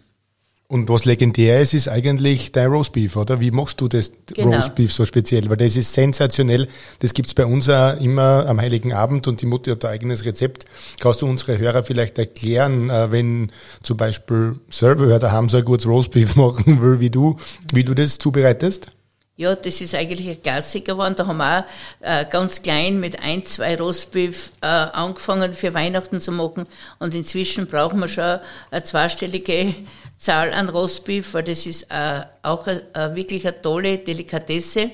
Und 0.71 0.91
was 0.91 1.07
legendär 1.07 1.63
ist, 1.63 1.73
ist 1.73 1.89
eigentlich 1.89 2.53
dein 2.53 2.69
Roastbeef, 2.69 3.17
oder? 3.17 3.41
Wie 3.41 3.51
machst 3.51 3.81
du 3.81 3.89
das 3.89 4.13
genau. 4.27 4.51
Roastbeef 4.51 4.93
so 4.93 5.07
speziell? 5.07 5.49
Weil 5.49 5.57
das 5.57 5.77
ist 5.77 5.95
sensationell. 5.95 6.69
Das 6.99 7.15
gibt's 7.15 7.33
bei 7.33 7.47
uns 7.47 7.71
auch 7.71 7.99
immer 7.99 8.45
am 8.47 8.61
Heiligen 8.61 8.93
Abend 8.93 9.27
und 9.29 9.41
die 9.41 9.47
Mutter 9.47 9.73
hat 9.73 9.87
ein 9.87 9.93
eigenes 9.93 10.27
Rezept. 10.27 10.67
Kannst 11.01 11.23
du 11.23 11.27
unsere 11.27 11.57
Hörer 11.57 11.85
vielleicht 11.85 12.19
erklären, 12.19 12.91
äh, 12.91 13.11
wenn 13.11 13.51
zum 13.83 13.97
Beispiel 13.97 14.57
Server 14.69 15.19
daheim 15.19 15.49
so 15.49 15.57
ein 15.57 15.65
gutes 15.65 15.87
Roastbeef 15.87 16.37
machen 16.37 16.83
will 16.83 17.01
wie 17.01 17.11
du, 17.11 17.39
wie 17.73 17.85
du 17.85 17.95
das 17.95 18.19
zubereitest? 18.19 18.91
Ja, 19.39 19.55
das 19.55 19.81
ist 19.81 19.95
eigentlich 19.95 20.29
ein 20.29 20.43
Klassiker 20.43 20.95
geworden. 20.95 21.15
Da 21.17 21.27
haben 21.27 21.37
wir 21.37 21.61
auch 21.61 21.65
äh, 22.01 22.27
ganz 22.29 22.61
klein 22.61 22.99
mit 22.99 23.23
ein, 23.23 23.45
zwei 23.45 23.77
Rostbeef 23.77 24.51
äh, 24.61 24.67
angefangen 24.67 25.55
für 25.55 25.73
Weihnachten 25.73 26.21
zu 26.21 26.33
machen. 26.33 26.65
Und 26.99 27.15
inzwischen 27.15 27.69
brauchen 27.69 28.01
wir 28.01 28.09
schon 28.09 28.41
eine 28.71 28.83
zweistellige 28.83 29.75
Zahl 30.19 30.53
an 30.53 30.69
Rostbeef, 30.69 31.33
weil 31.33 31.45
das 31.45 31.65
ist 31.65 31.85
äh, 31.85 32.23
auch 32.43 32.67
a, 32.67 33.15
wirklich 33.15 33.47
eine 33.47 33.63
tolle 33.63 33.99
Delikatesse. 33.99 34.91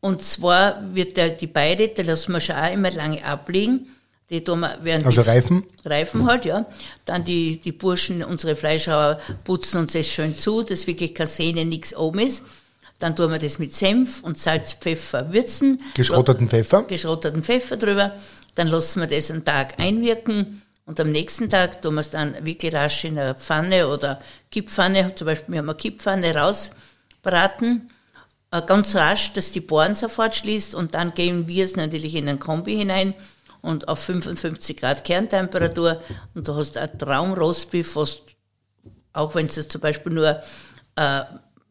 Und 0.00 0.22
zwar 0.22 0.82
wird 0.94 1.16
der, 1.16 1.30
die 1.30 1.46
Beide, 1.46 1.88
die 1.88 2.02
lassen 2.02 2.32
wir 2.32 2.40
schon 2.40 2.56
auch 2.56 2.72
immer 2.72 2.90
lange 2.90 3.24
abliegen. 3.24 3.86
Die 4.28 4.42
tun 4.42 4.60
wir, 4.60 4.82
werden 4.82 5.06
also 5.06 5.22
Reifen? 5.22 5.64
Reifen 5.84 6.26
halt, 6.26 6.44
ja. 6.44 6.66
Dann 7.04 7.24
die, 7.24 7.58
die 7.58 7.70
Burschen, 7.70 8.24
unsere 8.24 8.56
Fleischhauer, 8.56 9.20
putzen 9.44 9.78
uns 9.78 9.92
das 9.92 10.08
schön 10.08 10.36
zu, 10.36 10.62
dass 10.62 10.86
wirklich 10.86 11.14
keine 11.14 11.28
Sehne, 11.28 11.64
nichts 11.64 11.94
oben 11.94 12.18
ist. 12.20 12.42
Dann 12.98 13.14
tun 13.14 13.30
wir 13.30 13.38
das 13.38 13.58
mit 13.58 13.74
Senf 13.74 14.22
und 14.22 14.38
Salz, 14.38 14.72
Pfeffer 14.72 15.32
würzen. 15.32 15.80
Geschrotteten 15.94 16.48
Pfeffer? 16.48 16.82
Geschrotteten 16.84 17.44
Pfeffer 17.44 17.76
drüber. 17.76 18.12
Dann 18.56 18.68
lassen 18.68 19.00
wir 19.00 19.06
das 19.06 19.30
einen 19.30 19.44
Tag 19.44 19.78
einwirken 19.78 20.61
und 20.84 20.98
am 20.98 21.10
nächsten 21.10 21.48
Tag 21.48 21.82
tun 21.82 21.94
wir 21.94 22.00
es 22.00 22.10
dann 22.10 22.44
wirklich 22.44 22.74
rasch 22.74 23.04
in 23.04 23.18
einer 23.18 23.34
Pfanne 23.34 23.88
oder 23.88 24.20
Kipppfanne, 24.50 25.14
zum 25.14 25.26
Beispiel 25.26 25.54
wir 25.54 25.58
haben 25.58 25.68
eine 25.68 25.76
Kipppfanne 25.76 26.34
rausbraten, 26.34 27.90
äh, 28.50 28.62
ganz 28.62 28.94
rasch, 28.94 29.32
dass 29.32 29.52
die 29.52 29.60
Bohren 29.60 29.94
sofort 29.94 30.34
schließt 30.34 30.74
und 30.74 30.94
dann 30.94 31.14
geben 31.14 31.46
wir 31.46 31.64
es 31.64 31.76
natürlich 31.76 32.14
in 32.14 32.28
ein 32.28 32.38
Kombi 32.38 32.76
hinein 32.76 33.14
und 33.62 33.88
auf 33.88 34.00
55 34.00 34.76
Grad 34.76 35.04
Kerntemperatur. 35.04 36.02
Und 36.34 36.46
du 36.46 36.54
hast 36.54 36.76
ein 36.76 36.98
Traum-Rostbeef, 36.98 37.96
auch 39.14 39.34
wenn 39.34 39.46
du 39.46 39.60
es 39.60 39.68
zum 39.68 39.80
Beispiel 39.80 40.12
nur 40.12 40.42
äh, 40.96 41.20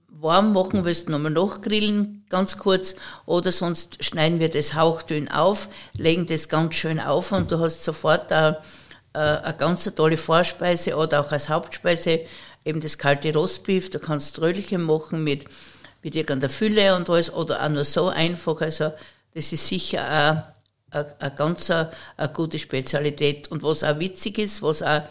warm 0.07 0.53
machen 0.53 0.85
willst, 0.85 1.09
nochmal 1.09 1.31
nachgrillen, 1.31 2.25
ganz 2.29 2.57
kurz, 2.57 2.95
oder 3.25 3.51
sonst 3.51 4.03
schneiden 4.03 4.39
wir 4.39 4.49
das 4.49 4.73
hauchdünn 4.73 5.29
auf, 5.29 5.67
legen 5.93 6.25
das 6.25 6.47
ganz 6.47 6.75
schön 6.75 6.99
auf 6.99 7.31
und 7.31 7.51
du 7.51 7.59
hast 7.59 7.83
sofort 7.83 8.31
eine, 8.31 8.57
äh, 8.57 8.61
eine 9.13 9.55
ganz 9.57 9.83
tolle 9.95 10.17
Vorspeise 10.17 10.95
oder 10.95 11.21
auch 11.21 11.31
als 11.31 11.49
Hauptspeise 11.49 12.21
eben 12.63 12.79
das 12.79 12.97
kalte 12.97 13.33
Rostbeef, 13.33 13.89
du 13.89 13.99
kannst 13.99 14.39
Röllchen 14.39 14.83
machen 14.83 15.23
mit, 15.23 15.45
mit 16.03 16.15
irgendeiner 16.15 16.49
Fülle 16.49 16.95
und 16.95 17.09
alles 17.09 17.33
oder 17.33 17.63
auch 17.63 17.69
nur 17.69 17.83
so 17.83 18.09
einfach, 18.09 18.61
also 18.61 18.93
das 19.33 19.51
ist 19.51 19.67
sicher 19.67 20.03
auch 20.91 21.05
eine, 21.19 21.31
ganz 21.35 21.69
eine 21.71 21.89
gute 22.33 22.59
Spezialität 22.59 23.47
und 23.49 23.63
was 23.63 23.83
auch 23.83 23.99
witzig 23.99 24.37
ist, 24.37 24.61
was 24.61 24.83
auch 24.83 25.01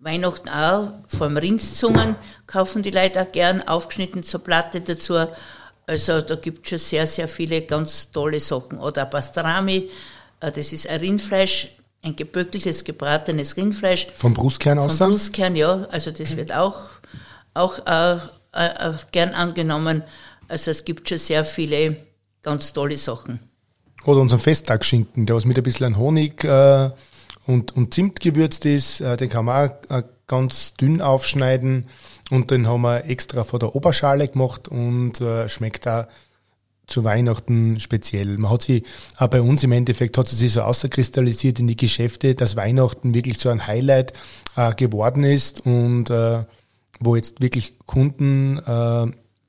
Weihnachten 0.00 0.48
auch, 0.48 0.92
vor 1.08 1.26
allem 1.26 1.36
Rindszungen 1.36 2.16
kaufen 2.46 2.82
die 2.82 2.90
Leute 2.90 3.20
auch 3.20 3.32
gern, 3.32 3.66
aufgeschnitten 3.66 4.22
zur 4.22 4.40
Platte 4.40 4.80
dazu. 4.80 5.26
Also 5.86 6.20
da 6.20 6.36
gibt 6.36 6.66
es 6.66 6.70
schon 6.70 6.78
sehr, 6.78 7.06
sehr 7.06 7.26
viele 7.28 7.62
ganz 7.62 8.12
tolle 8.12 8.38
Sachen. 8.38 8.78
Oder 8.78 9.06
Pastrami, 9.06 9.90
äh, 10.40 10.52
das 10.52 10.72
ist 10.72 10.88
ein 10.88 11.00
Rindfleisch, 11.00 11.68
ein 12.02 12.16
geböckeltes, 12.16 12.84
gebratenes 12.84 13.56
Rindfleisch. 13.56 14.06
Vom 14.16 14.34
Brustkern 14.34 14.78
aus? 14.78 14.98
Vom 14.98 15.10
Brustkern, 15.10 15.56
ja. 15.56 15.86
Also 15.90 16.10
das 16.10 16.36
wird 16.36 16.52
auch, 16.52 16.76
auch 17.54 17.78
äh, 17.86 18.18
äh, 18.52 18.92
gern 19.12 19.30
angenommen. 19.30 20.02
Also 20.46 20.70
es 20.70 20.84
gibt 20.84 21.08
schon 21.08 21.18
sehr 21.18 21.44
viele 21.44 21.96
ganz 22.42 22.72
tolle 22.72 22.96
Sachen. 22.96 23.40
Oder 24.04 24.20
unseren 24.20 24.40
Festtagsschinken, 24.40 25.26
der 25.26 25.36
was 25.36 25.44
mit 25.44 25.58
ein 25.58 25.64
bisschen 25.64 25.98
Honig 25.98 26.44
äh, 26.44 26.90
und, 27.46 27.76
und 27.76 27.94
Zimt 27.94 28.20
gewürzt 28.20 28.64
ist. 28.64 29.00
Äh, 29.00 29.16
den 29.16 29.28
kann 29.28 29.44
man 29.44 29.70
auch 29.70 29.96
äh, 29.98 30.02
ganz 30.26 30.74
dünn 30.74 31.00
aufschneiden 31.00 31.88
und 32.30 32.50
den 32.50 32.68
haben 32.68 32.82
wir 32.82 33.06
extra 33.06 33.44
vor 33.44 33.58
der 33.58 33.74
Oberschale 33.74 34.28
gemacht 34.28 34.68
und 34.68 35.20
äh, 35.20 35.48
schmeckt 35.48 35.86
da 35.86 36.08
zu 36.88 37.04
Weihnachten 37.04 37.78
speziell. 37.78 38.38
Man 38.38 38.50
hat 38.50 38.62
sie, 38.62 38.82
auch 39.16 39.28
bei 39.28 39.40
uns 39.40 39.62
im 39.62 39.72
Endeffekt 39.72 40.18
hat 40.18 40.26
sie 40.26 40.36
sich 40.36 40.52
so 40.52 40.62
außerkristallisiert 40.62 41.60
in 41.60 41.68
die 41.68 41.76
Geschäfte, 41.76 42.34
dass 42.34 42.56
Weihnachten 42.56 43.14
wirklich 43.14 43.38
so 43.38 43.50
ein 43.50 43.66
Highlight 43.66 44.12
äh, 44.56 44.74
geworden 44.74 45.22
ist 45.22 45.64
und 45.64 46.10
äh, 46.10 46.44
wo 47.00 47.14
jetzt 47.14 47.40
wirklich 47.40 47.78
Kunden 47.86 48.58
äh, 48.58 49.06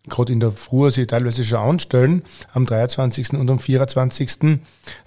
gerade 0.07 0.33
in 0.33 0.39
der 0.39 0.51
Früh 0.51 0.91
sich 0.91 1.07
teilweise 1.07 1.43
schon 1.43 1.59
anstellen, 1.59 2.23
am 2.53 2.65
23. 2.65 3.33
und 3.33 3.49
am 3.49 3.59
24. 3.59 4.59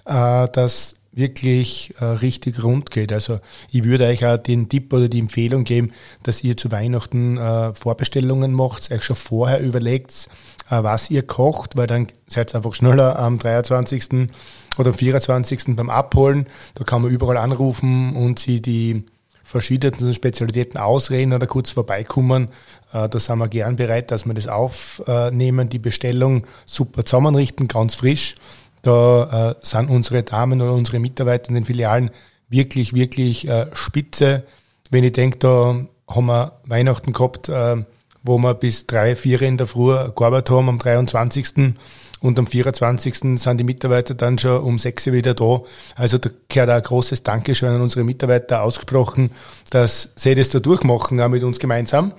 Äh, 0.05 0.47
dass 0.49 0.95
wirklich 1.15 1.93
äh, 1.99 2.05
richtig 2.05 2.63
rund 2.63 2.91
geht. 2.91 3.13
Also 3.13 3.39
ich 3.71 3.83
würde 3.83 4.05
euch 4.05 4.25
auch 4.25 4.37
den 4.37 4.67
Tipp 4.67 4.91
oder 4.93 5.07
die 5.07 5.19
Empfehlung 5.19 5.63
geben, 5.63 5.91
dass 6.23 6.43
ihr 6.43 6.57
zu 6.57 6.71
Weihnachten 6.71 7.37
äh, 7.37 7.73
Vorbestellungen 7.73 8.53
macht, 8.53 8.91
euch 8.91 9.03
schon 9.03 9.15
vorher 9.15 9.61
überlegt, 9.61 10.27
äh, 10.69 10.83
was 10.83 11.09
ihr 11.11 11.23
kocht, 11.23 11.77
weil 11.77 11.87
dann 11.87 12.07
seid 12.27 12.53
ihr 12.53 12.57
einfach 12.57 12.73
schneller 12.73 13.19
am 13.19 13.37
23. 13.37 14.29
oder 14.77 14.89
am 14.89 14.93
24. 14.93 15.75
beim 15.75 15.89
Abholen. 15.89 16.47
Da 16.75 16.83
kann 16.83 17.03
man 17.03 17.11
überall 17.11 17.37
anrufen 17.37 18.15
und 18.15 18.39
sie 18.39 18.61
die 18.61 19.05
verschiedenen 19.43 20.13
Spezialitäten 20.13 20.79
ausreden 20.79 21.33
oder 21.33 21.45
kurz 21.45 21.71
vorbeikommen. 21.71 22.47
Äh, 22.91 23.07
da 23.07 23.19
sind 23.19 23.37
wir 23.37 23.49
gern 23.49 23.75
bereit, 23.75 24.09
dass 24.09 24.25
wir 24.25 24.33
das 24.33 24.47
aufnehmen, 24.47 25.69
die 25.69 25.79
Bestellung 25.79 26.45
super 26.65 27.05
zusammenrichten, 27.05 27.67
ganz 27.67 27.93
frisch 27.95 28.35
da 28.83 29.51
äh, 29.51 29.55
sind 29.61 29.89
unsere 29.89 30.23
Damen 30.23 30.61
oder 30.61 30.73
unsere 30.73 30.99
Mitarbeiter 30.99 31.49
in 31.49 31.55
den 31.55 31.65
Filialen 31.65 32.11
wirklich, 32.49 32.93
wirklich 32.93 33.47
äh, 33.47 33.67
spitze. 33.73 34.43
Wenn 34.91 35.03
ich 35.03 35.13
denke, 35.13 35.39
da 35.39 35.75
haben 36.07 36.25
wir 36.27 36.59
Weihnachten 36.65 37.13
gehabt, 37.13 37.49
äh, 37.49 37.77
wo 38.23 38.37
wir 38.37 38.53
bis 38.53 38.85
drei, 38.85 39.15
vier 39.15 39.41
in 39.41 39.57
der 39.57 39.67
Früh 39.67 39.95
gearbeitet 40.15 40.51
haben 40.51 40.69
am 40.69 40.79
23. 40.79 41.75
Und 42.21 42.39
am 42.39 42.47
24. 42.47 43.15
sind 43.37 43.57
die 43.57 43.65
Mitarbeiter 43.65 44.13
dann 44.15 44.37
schon 44.37 44.61
um 44.61 44.77
sechs 44.77 45.05
wieder 45.07 45.33
da. 45.33 45.61
Also 45.95 46.17
da 46.17 46.29
gehört 46.47 46.69
auch 46.69 46.75
ein 46.75 46.81
großes 46.81 47.23
Dankeschön 47.23 47.69
an 47.69 47.81
unsere 47.81 48.05
Mitarbeiter 48.05 48.63
ausgesprochen, 48.63 49.31
dass 49.71 50.11
sie 50.15 50.35
das 50.35 50.49
da 50.49 50.59
durchmachen, 50.59 51.19
auch 51.19 51.27
mit 51.27 51.43
uns 51.43 51.59
gemeinsam 51.59 52.13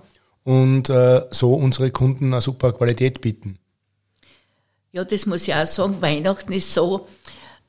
und 0.44 0.90
äh, 0.90 1.22
so 1.30 1.54
unsere 1.54 1.90
Kunden 1.90 2.34
eine 2.34 2.42
super 2.42 2.72
Qualität 2.72 3.22
bieten. 3.22 3.58
Ja, 4.94 5.02
das 5.02 5.26
muss 5.26 5.48
ich 5.48 5.54
auch 5.54 5.66
sagen. 5.66 6.00
Weihnachten 6.00 6.52
ist 6.52 6.72
so, 6.72 7.08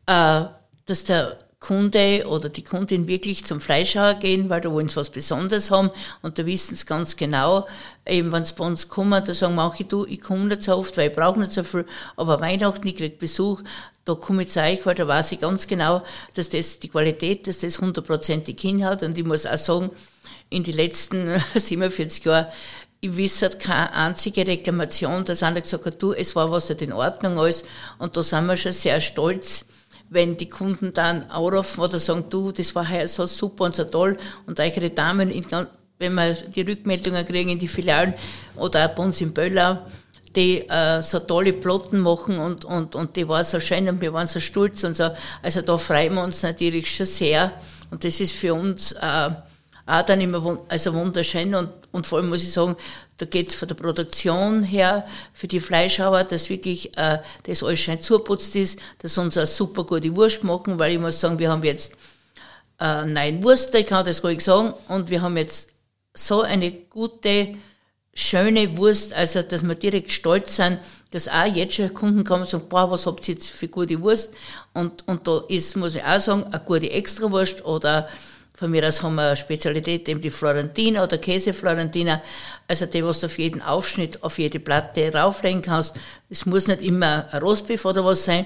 äh, 0.06 0.44
dass 0.86 1.06
der 1.06 1.40
Kunde 1.60 2.28
oder 2.28 2.50
die 2.50 2.64
Kundin 2.64 3.08
wirklich 3.08 3.44
zum 3.44 3.60
Fleischhauer 3.60 4.14
gehen, 4.14 4.48
weil 4.52 4.62
da 4.62 4.72
wollen 4.72 4.90
sie 4.90 4.98
was 4.98 5.10
Besonderes 5.10 5.72
haben 5.72 5.90
und 6.22 6.38
da 6.38 6.46
wissen 6.46 6.76
sie 6.76 6.86
ganz 6.86 7.16
genau, 7.16 7.66
eben 8.06 8.32
wenn 8.32 8.46
sie 8.46 8.54
bei 8.54 8.64
uns 8.64 8.90
kommen, 8.90 9.26
da 9.26 9.34
sagen 9.34 9.56
manche, 9.56 9.86
du, 9.86 10.06
ich 10.06 10.22
komme 10.22 10.46
nicht 10.46 10.62
so 10.62 10.76
oft, 10.78 10.96
weil 10.98 11.10
ich 11.10 11.16
brauche 11.16 11.40
nicht 11.40 11.54
so 11.54 11.64
viel, 11.64 11.88
aber 12.16 12.42
Weihnachten, 12.42 12.88
ich 12.88 12.96
kriege 12.96 13.18
Besuch, 13.18 13.64
da 14.04 14.14
komme 14.14 14.44
ich 14.44 14.50
zu 14.50 14.62
euch, 14.62 14.86
weil 14.86 14.94
da 14.94 15.08
weiß 15.08 15.32
ich 15.32 15.40
ganz 15.40 15.66
genau, 15.66 16.04
dass 16.36 16.50
das 16.50 16.78
die 16.78 16.90
Qualität, 16.90 17.48
dass 17.48 17.58
das 17.58 17.82
hundertprozentig 17.82 18.62
hinhaut 18.62 19.02
und 19.02 19.18
ich 19.18 19.26
muss 19.26 19.48
auch 19.48 19.58
sagen, 19.58 19.90
in 20.52 20.64
den 20.64 20.76
letzten 20.76 21.42
47 21.56 22.24
Jahren 22.24 22.46
ich 23.02 23.16
wisse 23.16 23.50
keine 23.52 23.94
einzige 23.94 24.48
Reklamation, 24.48 25.26
dass 25.26 25.44
einer 25.44 25.62
gesagt 25.62 25.86
hat, 25.86 26.02
du, 26.02 26.14
es 26.14 26.36
war 26.36 26.52
was 26.52 26.70
nicht 26.70 26.82
in 26.82 26.94
Ordnung 26.94 27.38
alles. 27.38 27.64
Und 28.00 28.18
da 28.18 28.24
sind 28.24 28.46
wir 28.48 28.58
schon 28.58 28.74
sehr 28.74 29.00
stolz, 29.00 29.66
wenn 30.10 30.38
die 30.38 30.50
Kunden 30.50 30.94
dann 30.94 31.24
anrufen 31.24 31.82
oder 31.82 32.00
sagen, 32.00 32.26
du, 32.30 32.52
das 32.52 32.74
war 32.76 32.90
heuer 32.90 33.08
so 33.08 33.26
super 33.28 33.66
und 33.66 33.76
so 33.76 33.84
toll. 33.84 34.18
Und 34.46 34.60
eure 34.60 34.90
Damen, 34.90 35.30
wenn 36.00 36.14
wir 36.14 36.34
die 36.34 36.62
Rückmeldungen 36.62 37.26
kriegen 37.26 37.50
in 37.50 37.60
die 37.60 37.68
Filialen 37.68 38.14
oder 38.56 38.86
auch 38.86 38.96
bei 38.96 39.04
uns 39.04 39.22
in 39.22 39.34
Böllau, 39.34 39.80
die 40.36 40.68
äh, 40.68 41.02
so 41.02 41.20
tolle 41.20 41.54
Plotten 41.54 42.00
machen 42.00 42.40
und, 42.40 42.66
und, 42.66 42.96
und 42.96 43.16
die 43.16 43.28
war 43.28 43.44
so 43.44 43.60
schön 43.60 43.88
und 43.88 44.02
wir 44.02 44.12
waren 44.14 44.28
so 44.28 44.40
stolz 44.40 44.84
und 44.84 44.96
so. 44.96 45.10
Also 45.42 45.62
da 45.62 45.78
freuen 45.78 46.14
wir 46.16 46.24
uns 46.24 46.44
natürlich 46.44 46.94
schon 46.94 47.06
sehr. 47.06 47.54
Und 47.90 48.04
das 48.04 48.20
ist 48.20 48.34
für 48.34 48.54
uns 48.54 48.92
äh, 48.94 49.30
auch 49.86 50.02
dann 50.02 50.20
immer 50.20 50.60
also 50.68 50.94
wunderschön 50.94 51.54
und, 51.56 51.70
und 51.96 52.06
vor 52.06 52.18
allem 52.18 52.28
muss 52.28 52.44
ich 52.44 52.52
sagen, 52.52 52.76
da 53.18 53.26
geht's 53.26 53.56
von 53.56 53.70
der 53.70 53.76
Produktion 53.76 54.64
her 54.64 55.08
für 55.32 55.48
die 55.48 55.62
Fleischhauer, 55.62 56.26
dass 56.26 56.50
wirklich 56.50 56.98
äh, 56.98 57.20
das 57.44 57.64
alles 57.64 57.80
schön 57.80 58.02
zuputzt 58.02 58.54
ist, 58.58 58.80
dass 59.00 59.18
uns 59.18 59.38
eine 59.38 59.48
super 59.48 59.86
gute 59.86 60.14
Wurst 60.14 60.44
machen, 60.44 60.78
weil 60.78 60.92
ich 60.92 61.00
muss 61.00 61.22
sagen, 61.22 61.40
wir 61.40 61.50
haben 61.50 61.64
jetzt 61.64 61.94
äh, 62.82 63.06
nein 63.06 63.42
Wurst, 63.42 63.74
ich 63.74 63.86
kann 63.86 64.06
das 64.06 64.26
ruhig 64.26 64.42
sagen, 64.42 64.74
und 64.90 65.10
wir 65.10 65.22
haben 65.22 65.38
jetzt 65.38 65.70
so 66.14 66.42
eine 66.42 66.70
gute, 66.70 67.56
schöne 68.14 68.78
Wurst, 68.78 69.14
also 69.14 69.42
dass 69.42 69.64
wir 69.64 69.76
direkt 69.76 70.12
stolz 70.12 70.58
sind, 70.58 70.80
dass 71.12 71.30
auch 71.30 71.46
jetzt 71.46 71.76
schon 71.76 71.94
Kunden 71.94 72.26
kommen 72.26 72.42
und 72.42 72.50
sagen, 72.50 72.68
boah, 72.68 72.92
was 72.92 73.06
habt 73.06 73.26
ihr 73.30 73.36
jetzt 73.36 73.52
für 73.52 73.70
gute 73.70 74.02
Wurst? 74.02 74.34
Und, 74.74 75.08
und 75.08 75.30
da 75.30 75.44
ist, 75.48 75.78
muss 75.78 75.96
ich 75.96 76.04
auch 76.04 76.20
sagen, 76.20 76.44
eine 76.44 76.60
gute 76.60 76.92
Extrawurst 76.92 77.64
oder 77.64 78.10
von 78.58 78.72
mir 78.72 78.88
aus 78.88 79.04
haben 79.04 79.16
wir 79.16 79.28
eine 79.28 79.36
Spezialität, 79.36 80.08
eben 80.08 80.22
die 80.22 80.32
Florentina 80.32 81.04
oder 81.04 81.18
Käse-Florentina. 81.18 82.22
Also 82.68 82.86
die, 82.86 83.04
was 83.04 83.20
du 83.20 83.26
auf 83.26 83.38
jeden 83.38 83.62
Aufschnitt, 83.62 84.24
auf 84.24 84.40
jede 84.40 84.60
Platte 84.60 85.14
rauflegen 85.14 85.62
kannst. 85.62 85.94
Es 86.30 86.46
muss 86.46 86.68
nicht 86.68 86.82
immer 86.82 87.28
ein 87.32 87.42
Rostbeef 87.42 87.84
oder 87.84 88.06
was 88.06 88.24
sein. 88.24 88.46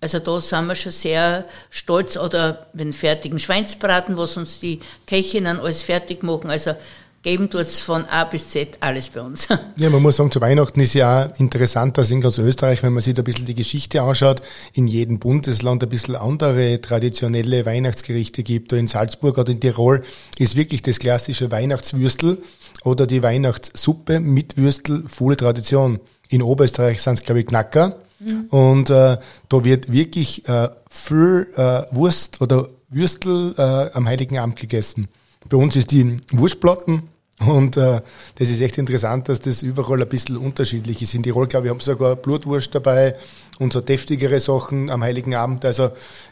Also 0.00 0.20
da 0.20 0.40
sind 0.40 0.66
wir 0.66 0.76
schon 0.76 0.92
sehr 0.92 1.44
stolz. 1.70 2.16
Oder 2.16 2.68
wenn 2.72 2.92
fertigen 2.92 3.40
Schweinsbraten, 3.40 4.16
was 4.16 4.36
uns 4.36 4.60
die 4.60 4.80
Köchinnen 5.06 5.58
alles 5.58 5.82
fertig 5.82 6.22
machen. 6.22 6.50
Also 6.50 6.76
geben 7.22 7.50
tut 7.50 7.62
es 7.62 7.80
von 7.80 8.04
A 8.06 8.24
bis 8.24 8.48
Z 8.48 8.78
alles 8.80 9.08
bei 9.08 9.20
uns. 9.20 9.48
Ja, 9.76 9.90
man 9.90 10.02
muss 10.02 10.16
sagen, 10.16 10.30
zu 10.30 10.40
Weihnachten 10.40 10.80
ist 10.80 10.94
ja 10.94 11.26
auch 11.26 11.40
interessant, 11.40 11.98
dass 11.98 12.10
in 12.10 12.20
ganz 12.20 12.38
Österreich, 12.38 12.82
wenn 12.82 12.92
man 12.92 13.00
sich 13.00 13.14
da 13.14 13.22
ein 13.22 13.24
bisschen 13.24 13.46
die 13.46 13.54
Geschichte 13.54 14.02
anschaut, 14.02 14.42
in 14.72 14.88
jedem 14.88 15.18
Bundesland 15.18 15.82
ein 15.82 15.88
bisschen 15.88 16.16
andere 16.16 16.80
traditionelle 16.80 17.64
Weihnachtsgerichte 17.64 18.42
gibt. 18.42 18.72
Da 18.72 18.76
in 18.76 18.88
Salzburg 18.88 19.38
oder 19.38 19.52
in 19.52 19.60
Tirol 19.60 20.02
ist 20.38 20.56
wirklich 20.56 20.82
das 20.82 20.98
klassische 20.98 21.50
Weihnachtswürstel 21.52 22.42
oder 22.82 23.06
die 23.06 23.22
Weihnachtssuppe 23.22 24.20
mit 24.20 24.56
Würstel 24.56 25.04
volle 25.06 25.36
Tradition. 25.36 26.00
In 26.28 26.42
Oberösterreich 26.42 27.00
sind 27.00 27.14
es, 27.14 27.24
glaube 27.24 27.40
ich, 27.40 27.46
Knacker. 27.46 27.98
Mhm. 28.20 28.46
Und 28.50 28.90
äh, 28.90 29.18
da 29.48 29.64
wird 29.64 29.92
wirklich 29.92 30.48
äh, 30.48 30.68
viel 30.90 31.46
äh, 31.56 31.82
Wurst 31.92 32.40
oder 32.40 32.68
Würstel 32.90 33.54
äh, 33.56 33.90
am 33.92 34.06
Heiligen 34.06 34.38
Abend 34.38 34.56
gegessen. 34.56 35.08
Bei 35.48 35.56
uns 35.56 35.76
ist 35.76 35.90
die 35.90 36.18
Wurstplatten 36.32 37.02
Und 37.40 37.76
äh, 37.76 38.00
das 38.34 38.50
ist 38.50 38.60
echt 38.60 38.78
interessant, 38.78 39.28
dass 39.28 39.40
das 39.40 39.62
überall 39.62 40.02
ein 40.02 40.08
bisschen 40.08 40.36
unterschiedlich 40.36 41.02
ist. 41.02 41.14
In 41.14 41.22
Tirol, 41.22 41.46
glaube 41.46 41.66
ich, 41.66 41.70
haben 41.70 41.80
sogar 41.80 42.16
Blutwurst 42.16 42.74
dabei 42.74 43.14
und 43.58 43.72
so 43.72 43.80
deftigere 43.80 44.40
Sachen 44.40 44.90
am 44.90 45.02
Heiligen 45.04 45.34
Abend. 45.34 45.64
Also 45.64 45.90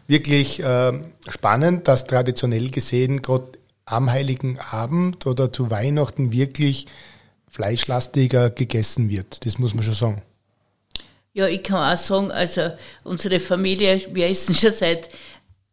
wirklich 0.08 0.61
äh, 0.62 0.92
spannend, 1.28 1.87
dass 1.87 2.06
traditionell 2.06 2.70
gesehen 2.70 3.23
gerade 3.23 3.46
am 3.85 4.11
Heiligen 4.11 4.58
Abend 4.58 5.26
oder 5.26 5.52
zu 5.52 5.70
Weihnachten 5.70 6.32
wirklich 6.32 6.87
fleischlastiger 7.49 8.50
gegessen 8.50 9.08
wird. 9.08 9.46
Das 9.46 9.58
muss 9.58 9.75
man 9.75 9.85
schon 9.85 9.94
sagen. 9.94 10.23
Ja, 11.35 11.46
ich 11.46 11.62
kann 11.62 11.92
auch 11.92 11.99
sagen, 11.99 12.32
also 12.32 12.70
unsere 13.04 13.38
Familie, 13.38 14.00
wir 14.12 14.26
essen 14.26 14.54
schon 14.54 14.70
seit 14.70 15.11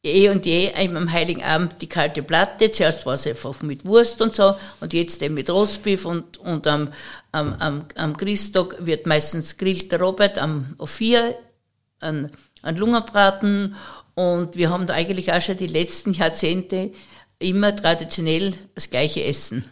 eh 0.03 0.29
und 0.29 0.45
je 0.45 0.71
am 0.73 1.11
Heiligen 1.11 1.43
Abend 1.43 1.81
die 1.81 1.87
kalte 1.87 2.21
Platte. 2.23 2.69
Zuerst 2.69 3.05
war 3.05 3.13
es 3.13 3.25
einfach 3.25 3.61
mit 3.61 3.85
Wurst 3.85 4.21
und 4.21 4.35
so 4.35 4.55
und 4.81 4.93
jetzt 4.93 5.21
eben 5.21 5.35
mit 5.35 5.49
Rostbeef 5.49 6.05
und, 6.05 6.37
und 6.37 6.67
am, 6.67 6.89
am, 7.31 7.53
am, 7.59 7.85
am 7.95 8.17
Christtag 8.17 8.75
wird 8.85 9.07
meistens 9.07 9.57
grillt 9.57 9.91
der 9.91 10.01
Robert 10.01 10.37
am 10.37 10.75
O4, 10.77 11.35
an, 12.01 12.31
an 12.61 12.75
Lungenbraten 12.75 13.75
und 14.15 14.55
wir 14.55 14.69
haben 14.69 14.87
da 14.87 14.93
eigentlich 14.93 15.31
auch 15.31 15.41
schon 15.41 15.57
die 15.57 15.67
letzten 15.67 16.13
Jahrzehnte 16.13 16.91
immer 17.39 17.75
traditionell 17.75 18.53
das 18.75 18.89
gleiche 18.89 19.23
Essen. 19.23 19.65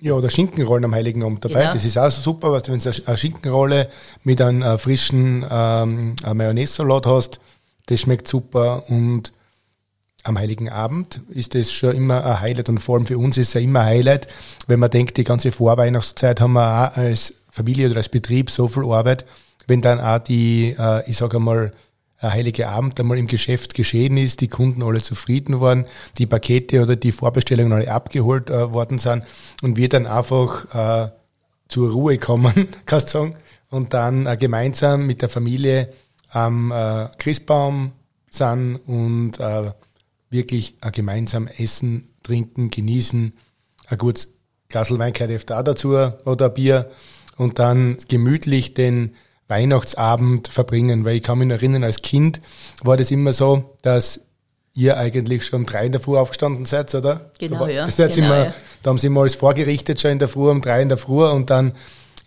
Ja, 0.00 0.14
oder 0.14 0.30
Schinkenrollen 0.30 0.84
am 0.84 0.94
Heiligen 0.94 1.22
Abend 1.24 1.44
dabei. 1.44 1.60
Genau. 1.60 1.72
Das 1.72 1.84
ist 1.84 1.96
auch 1.96 2.10
super, 2.10 2.52
was, 2.52 2.68
wenn 2.68 2.78
du 2.78 2.90
eine 3.06 3.16
Schinkenrolle 3.16 3.88
mit 4.22 4.40
einem 4.40 4.62
äh, 4.62 4.78
frischen 4.78 5.46
ähm, 5.48 6.16
Mayonnaise-Salat 6.22 7.06
hast, 7.06 7.40
das 7.86 8.00
schmeckt 8.00 8.28
super 8.28 8.84
und 8.88 9.32
am 10.24 10.38
Heiligen 10.38 10.70
Abend 10.70 11.20
ist 11.28 11.54
das 11.54 11.70
schon 11.70 11.94
immer 11.94 12.24
ein 12.24 12.40
Highlight 12.40 12.70
und 12.70 12.78
vor 12.78 12.96
allem 12.96 13.06
für 13.06 13.18
uns 13.18 13.36
ist 13.36 13.48
es 13.48 13.54
ja 13.54 13.60
immer 13.60 13.80
ein 13.80 13.88
Highlight, 13.88 14.26
wenn 14.66 14.80
man 14.80 14.90
denkt, 14.90 15.18
die 15.18 15.24
ganze 15.24 15.52
Vorweihnachtszeit 15.52 16.40
haben 16.40 16.54
wir 16.54 16.92
auch 16.92 16.96
als 16.96 17.34
Familie 17.50 17.88
oder 17.88 17.98
als 17.98 18.08
Betrieb 18.08 18.50
so 18.50 18.66
viel 18.66 18.84
Arbeit, 18.84 19.26
wenn 19.66 19.82
dann 19.82 20.00
auch 20.00 20.18
die, 20.18 20.74
äh, 20.78 21.08
ich 21.08 21.18
sage 21.18 21.36
einmal, 21.36 21.72
ein 22.18 22.32
Heilige 22.32 22.68
Abend 22.68 22.98
einmal 22.98 23.18
im 23.18 23.26
Geschäft 23.26 23.74
geschehen 23.74 24.16
ist, 24.16 24.40
die 24.40 24.48
Kunden 24.48 24.82
alle 24.82 25.02
zufrieden 25.02 25.60
waren, 25.60 25.84
die 26.16 26.26
Pakete 26.26 26.80
oder 26.80 26.96
die 26.96 27.12
Vorbestellungen 27.12 27.72
alle 27.72 27.90
abgeholt 27.90 28.48
äh, 28.48 28.72
worden 28.72 28.98
sind 28.98 29.24
und 29.60 29.76
wir 29.76 29.90
dann 29.90 30.06
einfach 30.06 31.04
äh, 31.04 31.10
zur 31.68 31.92
Ruhe 31.92 32.16
kommen, 32.16 32.68
kannst 32.86 33.08
du 33.08 33.18
sagen, 33.18 33.34
und 33.68 33.92
dann 33.92 34.38
gemeinsam 34.38 35.06
mit 35.06 35.20
der 35.20 35.28
Familie 35.28 35.90
am 36.30 36.72
Christbaum 37.18 37.92
sind 38.30 38.76
und 38.86 39.38
wirklich 40.34 40.76
ein 40.82 40.92
gemeinsam 40.92 41.46
essen, 41.46 42.10
trinken, 42.22 42.70
genießen, 42.70 43.32
ein 43.86 43.98
gutes 43.98 44.34
Glas 44.68 44.90
Wein 44.98 45.12
gehört 45.12 45.48
da 45.50 45.62
dazu 45.62 45.90
oder 45.90 46.46
ein 46.46 46.54
Bier 46.54 46.90
und 47.36 47.58
dann 47.58 47.96
gemütlich 48.08 48.74
den 48.74 49.14
Weihnachtsabend 49.48 50.48
verbringen, 50.48 51.04
weil 51.04 51.16
ich 51.16 51.22
kann 51.22 51.38
mich 51.38 51.48
noch 51.48 51.56
erinnern, 51.56 51.84
als 51.84 52.02
Kind 52.02 52.40
war 52.82 52.96
das 52.96 53.10
immer 53.10 53.32
so, 53.32 53.76
dass 53.82 54.22
ihr 54.74 54.96
eigentlich 54.96 55.44
schon 55.44 55.60
um 55.60 55.66
drei 55.66 55.86
in 55.86 55.92
der 55.92 56.00
Früh 56.00 56.16
aufgestanden 56.16 56.64
seid, 56.64 56.94
oder? 56.94 57.30
Genau, 57.38 57.66
ja. 57.66 57.86
Das 57.86 57.96
genau, 57.96 58.14
immer, 58.14 58.44
ja. 58.46 58.54
Da 58.82 58.90
haben 58.90 58.98
sie 58.98 59.06
immer 59.06 59.20
alles 59.20 59.36
vorgerichtet 59.36 60.00
schon 60.00 60.12
in 60.12 60.18
der 60.18 60.28
Früh, 60.28 60.50
um 60.50 60.60
drei 60.60 60.82
in 60.82 60.88
der 60.88 60.98
Früh 60.98 61.24
und 61.24 61.50
dann 61.50 61.72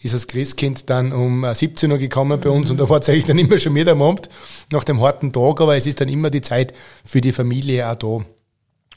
ist 0.01 0.13
das 0.13 0.27
Christkind 0.27 0.89
dann 0.89 1.11
um 1.11 1.45
17 1.51 1.91
Uhr 1.91 1.97
gekommen 1.97 2.39
bei 2.39 2.49
uns 2.49 2.65
mhm. 2.65 2.71
und 2.71 2.79
da 2.79 2.89
war 2.89 2.99
es 2.99 3.09
eigentlich 3.09 3.25
dann 3.25 3.37
immer 3.37 3.57
schon 3.57 3.73
mit 3.73 3.87
am 3.87 4.01
Abend 4.01 4.29
nach 4.71 4.83
dem 4.83 5.01
harten 5.01 5.33
Tag, 5.33 5.61
aber 5.61 5.75
es 5.75 5.87
ist 5.87 6.01
dann 6.01 6.09
immer 6.09 6.29
die 6.29 6.41
Zeit 6.41 6.73
für 7.03 7.21
die 7.21 7.31
Familie 7.31 7.89
auch 7.89 7.95
da. 7.95 8.25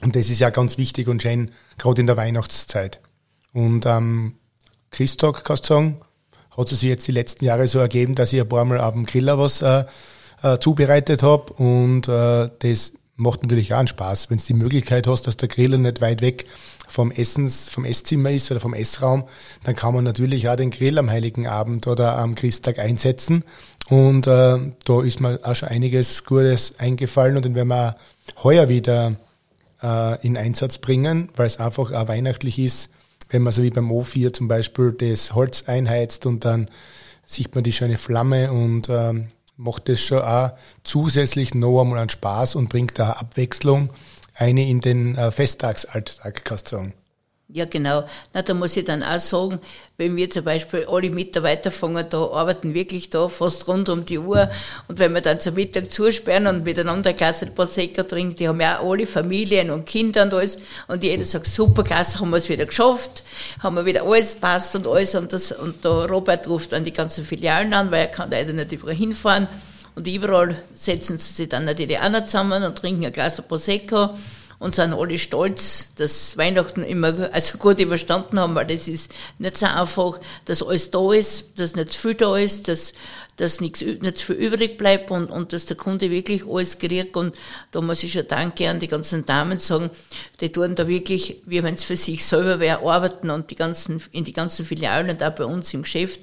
Und 0.02 0.16
das 0.16 0.30
ist 0.30 0.40
ja 0.40 0.50
ganz 0.50 0.78
wichtig 0.78 1.08
und 1.08 1.22
schön, 1.22 1.50
gerade 1.78 2.00
in 2.00 2.06
der 2.06 2.16
Weihnachtszeit. 2.16 3.00
Und 3.52 3.86
am 3.86 4.04
ähm, 4.04 4.34
Christtag, 4.90 5.44
kannst 5.44 5.64
du 5.64 5.74
sagen, 5.74 6.00
hat 6.56 6.72
es 6.72 6.80
sich 6.80 6.88
jetzt 6.88 7.06
die 7.06 7.12
letzten 7.12 7.44
Jahre 7.44 7.66
so 7.68 7.78
ergeben, 7.78 8.14
dass 8.14 8.32
ich 8.32 8.40
ein 8.40 8.48
paar 8.48 8.64
Mal 8.64 8.80
auf 8.80 8.94
dem 8.94 9.06
Griller 9.06 9.38
was 9.38 9.62
äh, 9.62 9.84
äh, 10.42 10.58
zubereitet 10.58 11.22
habe 11.22 11.52
und 11.54 12.08
äh, 12.08 12.50
das 12.58 12.94
macht 13.20 13.42
natürlich 13.42 13.72
auch 13.74 13.78
einen 13.78 13.88
Spaß, 13.88 14.30
wenn 14.30 14.38
du 14.38 14.44
die 14.44 14.54
Möglichkeit 14.54 15.06
hast, 15.06 15.26
dass 15.26 15.36
der 15.36 15.48
Griller 15.48 15.78
nicht 15.78 16.00
weit 16.00 16.22
weg 16.22 16.46
vom 16.88 17.12
Essens, 17.12 17.68
vom 17.68 17.84
Esszimmer 17.84 18.30
ist 18.30 18.50
oder 18.50 18.60
vom 18.60 18.74
Essraum, 18.74 19.24
dann 19.62 19.76
kann 19.76 19.94
man 19.94 20.04
natürlich 20.04 20.48
auch 20.48 20.56
den 20.56 20.70
Grill 20.70 20.98
am 20.98 21.10
Heiligen 21.10 21.46
Abend 21.46 21.86
oder 21.86 22.18
am 22.18 22.34
Christtag 22.34 22.78
einsetzen. 22.78 23.44
Und 23.88 24.26
äh, 24.26 24.58
da 24.84 25.02
ist 25.02 25.20
mir 25.20 25.38
auch 25.42 25.54
schon 25.54 25.68
einiges 25.68 26.24
Gutes 26.24 26.74
eingefallen 26.78 27.36
und 27.36 27.44
den 27.44 27.54
werden 27.54 27.68
wir 27.68 27.96
heuer 28.42 28.68
wieder 28.68 29.16
äh, 29.82 30.26
in 30.26 30.36
Einsatz 30.36 30.78
bringen, 30.78 31.28
weil 31.36 31.46
es 31.46 31.58
einfach 31.58 31.92
auch 31.92 32.08
weihnachtlich 32.08 32.58
ist, 32.58 32.90
wenn 33.28 33.42
man 33.42 33.52
so 33.52 33.62
wie 33.62 33.70
beim 33.70 33.90
O4 33.90 34.32
zum 34.32 34.48
Beispiel 34.48 34.92
das 34.92 35.34
Holz 35.34 35.64
einheizt 35.66 36.26
und 36.26 36.44
dann 36.44 36.68
sieht 37.26 37.54
man 37.54 37.64
die 37.64 37.72
schöne 37.72 37.98
Flamme 37.98 38.50
und 38.50 38.88
ähm, 38.88 39.28
macht 39.60 39.88
das 39.88 40.00
schon 40.00 40.22
auch 40.22 40.52
zusätzlich 40.82 41.54
noch 41.54 41.82
einmal 41.82 41.98
einen 41.98 42.08
Spaß 42.08 42.56
und 42.56 42.68
bringt 42.68 42.98
da 42.98 43.12
Abwechslung 43.12 43.90
eine 44.34 44.66
in 44.68 44.80
den 44.80 45.16
äh, 45.16 45.30
Festtagsalltag, 45.30 46.44
kannst 46.44 46.72
du 46.72 46.76
sagen. 46.76 46.94
Ja, 47.52 47.64
genau. 47.64 48.04
Na, 48.32 48.42
da 48.42 48.54
muss 48.54 48.76
ich 48.76 48.84
dann 48.84 49.02
auch 49.02 49.18
sagen, 49.18 49.58
wenn 49.96 50.14
wir 50.14 50.30
zum 50.30 50.44
Beispiel 50.44 50.86
alle 50.88 51.10
Mitarbeiter 51.10 51.72
fangen, 51.72 52.06
da 52.08 52.18
arbeiten 52.18 52.74
wirklich 52.74 53.10
da 53.10 53.26
fast 53.28 53.66
rund 53.66 53.88
um 53.88 54.04
die 54.04 54.18
Uhr. 54.18 54.48
Und 54.86 55.00
wenn 55.00 55.12
wir 55.14 55.20
dann 55.20 55.40
zum 55.40 55.54
Mittag 55.54 55.92
zusperren 55.92 56.46
und 56.46 56.62
miteinander 56.62 57.12
Klasse 57.12 57.46
Prosecco 57.46 58.04
trinken, 58.04 58.36
die 58.36 58.46
haben 58.46 58.60
ja 58.60 58.78
auch 58.78 58.92
alle 58.92 59.04
Familien 59.04 59.70
und 59.70 59.84
Kinder 59.84 60.22
und 60.22 60.34
alles. 60.34 60.58
Und 60.86 61.02
jeder 61.02 61.24
sagt, 61.24 61.46
super, 61.46 61.82
klasse, 61.82 62.20
haben 62.20 62.30
wir 62.30 62.36
es 62.36 62.48
wieder 62.48 62.66
geschafft, 62.66 63.24
haben 63.58 63.74
wir 63.74 63.84
wieder 63.84 64.04
alles 64.04 64.36
passt 64.36 64.76
und 64.76 64.86
alles. 64.86 65.16
Und, 65.16 65.32
das, 65.32 65.50
und 65.50 65.84
da 65.84 66.04
Robert 66.04 66.46
ruft 66.46 66.70
dann 66.70 66.84
die 66.84 66.92
ganzen 66.92 67.24
Filialen 67.24 67.74
an, 67.74 67.90
weil 67.90 68.02
er 68.02 68.06
kann 68.06 68.30
da 68.30 68.36
also 68.36 68.52
nicht 68.52 68.70
überall 68.70 68.94
hinfahren. 68.94 69.48
Und 69.96 70.06
überall 70.06 70.56
setzen 70.72 71.18
sie 71.18 71.32
sich 71.32 71.48
dann 71.48 71.64
natürlich 71.64 71.98
auch 71.98 72.10
noch 72.10 72.24
zusammen 72.24 72.62
und 72.62 72.78
trinken 72.78 73.06
ein 73.06 73.12
Glas 73.12 73.42
Prosecco 73.42 74.10
und 74.60 74.74
sind 74.74 74.92
alle 74.92 75.18
stolz, 75.18 75.90
dass 75.96 76.36
Weihnachten 76.36 76.82
immer 76.82 77.30
also 77.32 77.56
gut 77.56 77.80
überstanden 77.80 78.38
haben, 78.38 78.54
weil 78.54 78.66
das 78.66 78.88
ist 78.88 79.10
nicht 79.38 79.56
so 79.56 79.66
einfach, 79.66 80.20
dass 80.44 80.62
alles 80.62 80.90
da 80.90 81.12
ist, 81.12 81.58
dass 81.58 81.74
nicht 81.74 81.94
zu 81.94 81.98
viel 81.98 82.14
da 82.14 82.36
ist, 82.36 82.68
dass, 82.68 82.92
dass 83.36 83.62
nichts, 83.62 83.80
nicht 83.80 84.18
zu 84.18 84.26
viel 84.26 84.34
übrig 84.36 84.76
bleibt 84.76 85.10
und, 85.10 85.30
und 85.30 85.54
dass 85.54 85.64
der 85.64 85.78
Kunde 85.78 86.10
wirklich 86.10 86.46
alles 86.46 86.78
kriegt. 86.78 87.16
Und 87.16 87.34
da 87.70 87.80
muss 87.80 88.02
ich 88.02 88.12
schon 88.12 88.28
Danke 88.28 88.68
an 88.68 88.80
die 88.80 88.88
ganzen 88.88 89.24
Damen 89.24 89.58
sagen, 89.58 89.90
die 90.42 90.52
tun 90.52 90.74
da 90.74 90.86
wirklich, 90.86 91.40
wie 91.46 91.62
wenn 91.62 91.74
es 91.74 91.84
für 91.84 91.96
sich 91.96 92.22
selber 92.22 92.60
wäre, 92.60 92.86
arbeiten 92.86 93.30
und 93.30 93.50
die 93.50 93.56
ganzen, 93.56 94.02
in 94.12 94.24
die 94.24 94.34
ganzen 94.34 94.66
Filialen 94.66 95.08
und 95.08 95.22
auch 95.22 95.34
bei 95.34 95.46
uns 95.46 95.72
im 95.72 95.82
Geschäft 95.82 96.20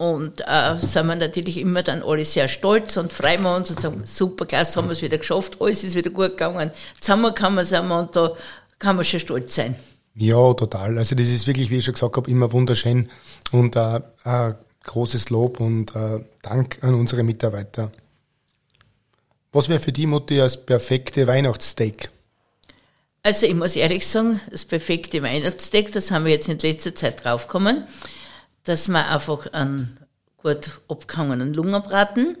und 0.00 0.40
äh, 0.46 0.78
sind 0.78 1.08
wir 1.08 1.14
natürlich 1.14 1.58
immer 1.58 1.82
dann 1.82 2.02
alle 2.02 2.24
sehr 2.24 2.48
stolz 2.48 2.96
und 2.96 3.12
freuen 3.12 3.42
wir 3.42 3.54
uns 3.54 3.68
und 3.68 3.80
sagen, 3.80 4.02
super, 4.06 4.46
klasse, 4.46 4.78
haben 4.78 4.88
wir 4.88 4.92
es 4.92 5.02
wieder 5.02 5.18
geschafft, 5.18 5.58
alles 5.60 5.84
ist 5.84 5.94
wieder 5.94 6.08
gut 6.08 6.30
gegangen. 6.30 6.70
Zusammengekommen 6.98 7.62
sind 7.66 7.86
wir 7.86 7.98
und 7.98 8.16
da 8.16 8.32
kann 8.78 8.96
man 8.96 9.04
schon 9.04 9.20
stolz 9.20 9.54
sein. 9.54 9.76
Ja, 10.14 10.54
total. 10.54 10.96
Also 10.96 11.14
das 11.14 11.28
ist 11.28 11.46
wirklich, 11.46 11.68
wie 11.68 11.76
ich 11.76 11.84
schon 11.84 11.92
gesagt 11.92 12.16
habe, 12.16 12.30
immer 12.30 12.50
wunderschön 12.50 13.10
und 13.52 13.76
äh, 13.76 14.00
äh, 14.24 14.54
großes 14.84 15.28
Lob 15.28 15.60
und 15.60 15.94
äh, 15.94 16.24
Dank 16.40 16.78
an 16.80 16.94
unsere 16.94 17.22
Mitarbeiter. 17.22 17.92
Was 19.52 19.68
wäre 19.68 19.80
für 19.80 19.92
die 19.92 20.06
Mutti 20.06 20.38
das 20.38 20.64
perfekte 20.64 21.26
Weihnachtssteak? 21.26 22.08
Also 23.22 23.44
ich 23.44 23.54
muss 23.54 23.76
ehrlich 23.76 24.06
sagen, 24.06 24.40
das 24.50 24.64
perfekte 24.64 25.22
Weihnachtssteak, 25.22 25.92
das 25.92 26.10
haben 26.10 26.24
wir 26.24 26.32
jetzt 26.32 26.48
in 26.48 26.58
letzter 26.58 26.94
Zeit 26.94 27.22
draufgekommen 27.22 27.86
dass 28.64 28.88
wir 28.88 29.08
einfach 29.08 29.52
einen 29.52 29.98
gut 30.36 30.70
abgehangenen 30.88 31.54
Lungenbraten, 31.54 32.36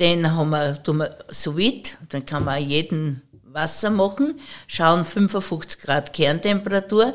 den 0.00 0.34
haben 0.34 0.50
wir, 0.50 0.82
tun 0.82 0.98
wir 0.98 1.16
so 1.28 1.58
weit, 1.58 1.98
dann 2.08 2.24
kann 2.24 2.44
man 2.44 2.62
jeden 2.62 3.22
Wasser 3.44 3.90
machen, 3.90 4.38
schauen 4.66 5.04
55 5.04 5.80
Grad 5.80 6.12
Kerntemperatur 6.12 7.14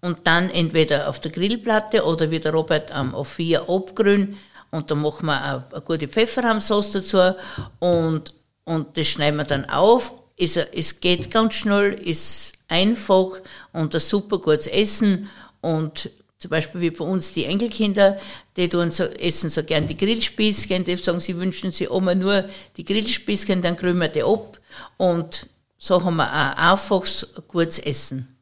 und 0.00 0.26
dann 0.26 0.50
entweder 0.50 1.08
auf 1.08 1.20
der 1.20 1.30
Grillplatte 1.30 2.04
oder 2.04 2.30
wie 2.30 2.40
der 2.40 2.52
Robert 2.52 2.90
am 2.92 3.14
A4 3.14 3.68
abgrün 3.68 4.36
und 4.70 4.90
dann 4.90 5.00
machen 5.00 5.26
wir 5.26 5.42
eine, 5.42 5.64
eine 5.70 5.80
gute 5.82 6.08
Pfefferrahmsauce 6.08 6.92
dazu 6.92 7.34
und, 7.78 8.34
und 8.64 8.96
das 8.96 9.06
schneiden 9.06 9.36
wir 9.36 9.44
dann 9.44 9.68
auf. 9.70 10.12
Es, 10.36 10.56
es 10.56 11.00
geht 11.00 11.30
ganz 11.30 11.54
schnell, 11.54 11.92
ist 11.92 12.52
einfach 12.68 13.40
und 13.72 13.94
ein 13.94 14.00
super 14.00 14.38
gutes 14.38 14.66
Essen 14.66 15.30
und 15.60 16.10
zum 16.46 16.50
Beispiel 16.50 16.80
wie 16.80 16.90
bei 16.90 17.04
uns 17.04 17.32
die 17.32 17.44
Enkelkinder, 17.44 18.18
die 18.56 18.68
tun 18.68 18.92
so, 18.92 19.02
essen 19.02 19.50
so 19.50 19.64
gern 19.64 19.88
die 19.88 19.96
Grillspießchen, 19.96 20.84
die 20.84 20.94
sagen, 20.94 21.18
sie 21.18 21.36
wünschen 21.36 21.72
sich 21.72 21.90
immer 21.90 22.14
nur 22.14 22.44
die 22.76 22.84
Grillspießchen, 22.84 23.62
dann 23.62 23.76
kriegen 23.76 23.98
wir 23.98 24.06
die 24.06 24.22
ab. 24.22 24.60
Und 24.96 25.48
so 25.76 26.04
haben 26.04 26.16
wir 26.16 26.28
auch 26.28 26.56
einfaches, 26.56 27.26
gutes 27.48 27.80
Essen. 27.80 28.36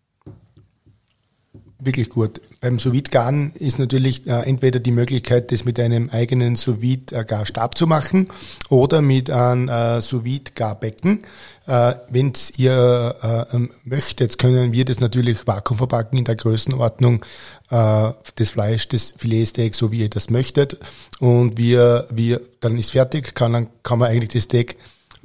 wirklich 1.85 2.09
gut. 2.09 2.41
Beim 2.61 2.79
sous 2.79 3.03
garen 3.11 3.53
ist 3.55 3.79
natürlich 3.79 4.27
äh, 4.27 4.41
entweder 4.43 4.81
die 4.81 4.91
Möglichkeit, 4.91 5.53
das 5.53 5.65
mit 5.65 5.79
einem 5.79 6.09
eigenen 6.11 6.57
sous 6.57 6.83
äh, 6.83 7.25
Garstab 7.25 7.77
zu 7.77 7.87
machen 7.87 8.29
oder 8.69 9.03
mit 9.03 9.31
einem 9.31 9.69
äh, 9.69 10.01
sous 10.01 10.23
Garbecken. 10.55 11.23
Äh, 11.67 11.95
Wenn 12.11 12.33
ihr 12.57 13.17
äh, 13.23 13.57
ähm, 13.57 13.71
möchtet, 13.85 14.39
können 14.39 14.73
wir 14.73 14.85
das 14.85 15.01
natürlich 15.01 15.47
vakuum 15.47 15.79
verpacken 15.79 16.19
in 16.19 16.25
der 16.25 16.37
Größenordnung 16.37 17.25
äh, 17.71 18.13
des 18.39 18.51
Fleisch, 18.51 18.89
des 18.89 19.15
Filetsteaks, 19.17 19.79
so 19.79 19.91
wie 19.91 20.01
ihr 20.01 20.11
das 20.11 20.29
möchtet. 20.29 20.77
Und 21.21 21.57
wir, 21.57 22.07
wir, 22.11 22.41
dann 22.61 22.77
ist 22.77 22.93
fertig, 22.93 23.35
kann, 23.35 23.55
dann 23.55 23.69
kann 23.83 23.99
man 23.99 24.11
eigentlich 24.11 24.33
das 24.33 24.45
Steak 24.45 24.77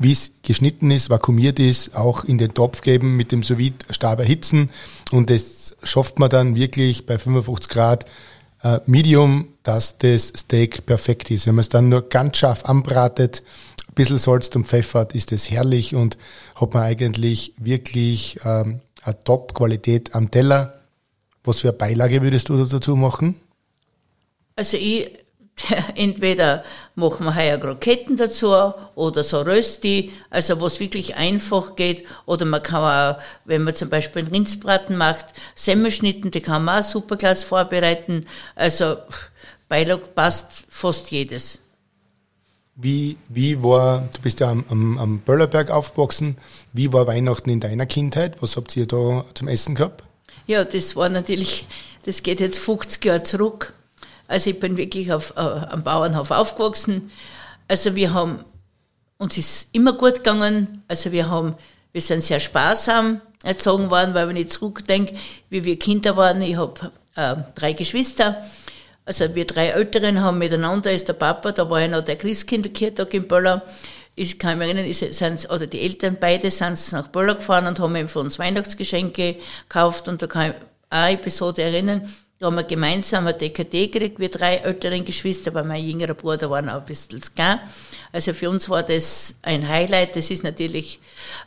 wie 0.02 0.14
es 0.14 0.32
geschnitten 0.44 0.92
ist, 0.92 1.10
vakuumiert 1.10 1.60
ist, 1.60 1.94
auch 1.94 2.24
in 2.24 2.38
den 2.38 2.54
Topf 2.54 2.80
geben, 2.82 3.18
mit 3.18 3.34
dem 3.34 3.44
sous 3.44 3.58
stab 3.92 4.20
erhitzen 4.20 4.70
und 5.12 5.30
das 5.30 5.76
schafft 5.84 6.20
man 6.20 6.30
dann 6.30 6.56
wirklich 6.56 7.06
bei 7.06 7.20
55 7.20 7.70
Grad 7.70 8.06
äh, 8.64 8.80
Medium, 8.86 9.50
dass 9.64 9.98
das 9.98 10.32
Steak 10.36 10.86
perfekt 10.86 11.32
ist. 11.32 11.48
Wenn 11.48 11.56
man 11.56 11.62
es 11.62 11.70
dann 11.70 11.90
nur 11.90 12.08
ganz 12.08 12.38
scharf 12.38 12.64
anbratet, 12.64 13.44
bisschen 14.00 14.18
Salz 14.18 14.56
und 14.56 14.66
pfeffert, 14.66 15.14
ist 15.14 15.32
das 15.32 15.50
herrlich 15.50 15.94
und 15.94 16.18
hat 16.56 16.74
man 16.74 16.84
eigentlich 16.84 17.54
wirklich 17.58 18.40
ähm, 18.44 18.82
eine 19.04 19.24
Top-Qualität 19.24 20.16
am 20.16 20.32
Teller. 20.32 20.82
Was 21.44 21.62
für 21.62 21.70
eine 21.70 21.78
Beilage 21.78 22.22
würdest 22.22 22.50
du 22.50 22.64
dazu 22.64 22.96
machen? 22.96 23.36
Also 24.56 24.78
ich 24.78 25.12
entweder 25.96 26.64
machen 26.96 27.26
wir 27.26 27.36
heuer 27.36 27.58
Kroketten 27.58 28.16
dazu 28.16 28.54
oder 28.96 29.24
so 29.24 29.42
Rösti, 29.42 30.14
also 30.30 30.62
was 30.62 30.80
wirklich 30.80 31.16
einfach 31.16 31.76
geht. 31.76 32.06
Oder 32.26 32.46
man 32.46 32.64
kann 32.64 33.16
auch, 33.16 33.22
wenn 33.44 33.64
man 33.64 33.76
zum 33.76 33.90
Beispiel 33.90 34.22
einen 34.22 34.32
Rindsbraten 34.32 34.96
macht, 34.96 35.26
Semmelschnitten, 35.56 36.32
die 36.32 36.40
kann 36.40 36.64
man 36.64 36.82
auch 36.82 36.88
super 36.88 37.18
klasse 37.18 37.46
vorbereiten. 37.46 38.26
Also 38.56 38.98
Beilag 39.68 40.16
passt 40.16 40.64
fast 40.70 41.12
jedes. 41.12 41.60
Wie, 42.82 43.18
wie 43.28 43.62
war, 43.62 44.08
du 44.16 44.22
bist 44.22 44.40
ja 44.40 44.50
am, 44.50 44.64
am, 44.70 44.98
am 44.98 45.20
Böllerberg 45.20 45.70
aufgewachsen, 45.70 46.38
wie 46.72 46.94
war 46.94 47.08
Weihnachten 47.08 47.50
in 47.50 47.60
deiner 47.60 47.86
Kindheit? 47.86 48.42
Was 48.42 48.56
habt 48.56 48.76
ihr 48.78 48.86
da 48.86 49.26
zum 49.34 49.50
Essen 49.50 49.76
gehabt? 49.76 50.06
Ja, 50.48 50.64
das 50.64 50.96
war 50.96 51.10
natürlich, 51.10 51.68
das 52.06 52.24
geht 52.24 52.40
jetzt 52.40 52.58
50 52.58 53.04
Jahre 53.04 53.24
zurück. 53.24 53.74
Also 54.30 54.52
ich 54.52 54.60
bin 54.62 54.78
wirklich 54.78 55.12
auf, 55.12 55.34
äh, 55.36 55.42
am 55.42 55.84
Bauernhof 55.84 56.32
aufgewachsen. 56.32 57.12
Also 57.68 57.96
wir 57.96 58.14
haben, 58.14 58.46
uns 59.18 59.38
ist 59.38 59.70
immer 59.74 59.92
gut 59.92 60.16
gegangen. 60.16 60.84
Also 60.88 61.12
wir 61.12 61.30
haben, 61.30 61.56
wir 61.92 62.02
sind 62.02 62.24
sehr 62.24 62.40
sparsam 62.40 63.20
erzogen 63.44 63.90
worden, 63.90 64.14
weil 64.14 64.30
wenn 64.30 64.38
ich 64.38 64.52
zurückdenke, 64.52 65.16
wie 65.50 65.66
wir 65.66 65.78
Kinder 65.78 66.16
waren, 66.16 66.42
ich 66.42 66.56
habe 66.56 66.92
äh, 67.16 67.36
drei 67.56 67.74
Geschwister. 67.74 68.46
Also 69.10 69.34
wir 69.34 69.48
drei 69.48 69.70
Älteren 69.70 70.22
haben 70.22 70.38
miteinander, 70.38 70.92
ist 70.92 71.08
der 71.08 71.14
Papa, 71.14 71.52
da 71.52 71.68
war 71.68 71.82
ja 71.82 71.88
noch 71.88 72.02
der 72.06 72.16
Christkinderkirchtag 72.16 73.12
in 73.16 73.28
Böller. 73.28 73.64
Ich 74.14 74.38
kann 74.38 74.60
mich 74.60 74.68
erinnern, 74.68 74.86
ist, 74.86 75.00
sind, 75.00 75.50
oder 75.50 75.66
die 75.66 75.82
Eltern 75.82 76.18
beide 76.20 76.52
sind 76.52 76.92
nach 76.92 77.08
Böller 77.08 77.34
gefahren 77.34 77.66
und 77.66 77.80
haben 77.80 77.96
eben 77.96 78.08
für 78.08 78.20
uns 78.20 78.38
Weihnachtsgeschenke 78.38 79.38
gekauft 79.68 80.08
und 80.08 80.22
da 80.22 80.28
kann 80.28 80.52
ich 80.52 80.56
eine 80.92 81.16
Episode 81.16 81.64
erinnern, 81.64 82.08
da 82.38 82.46
haben 82.46 82.56
wir 82.58 82.64
gemeinsam 82.66 83.26
ein 83.26 83.36
DKD 83.36 83.88
gekriegt, 83.88 84.20
wir 84.20 84.30
drei 84.30 84.58
älteren 84.58 85.04
Geschwister, 85.04 85.56
weil 85.56 85.64
mein 85.64 85.84
jüngerer 85.84 86.14
Bruder 86.14 86.52
war 86.52 86.62
noch 86.62 86.74
ein 86.74 86.86
bisschen 86.86 87.20
klein. 87.36 87.62
Also 88.12 88.36
für 88.36 88.52
uns 88.52 88.70
war 88.70 88.84
das 88.84 89.34
ein 89.42 89.68
Highlight. 89.68 90.18
Das 90.18 90.30
ist 90.30 90.44
natürlich, 90.44 91.00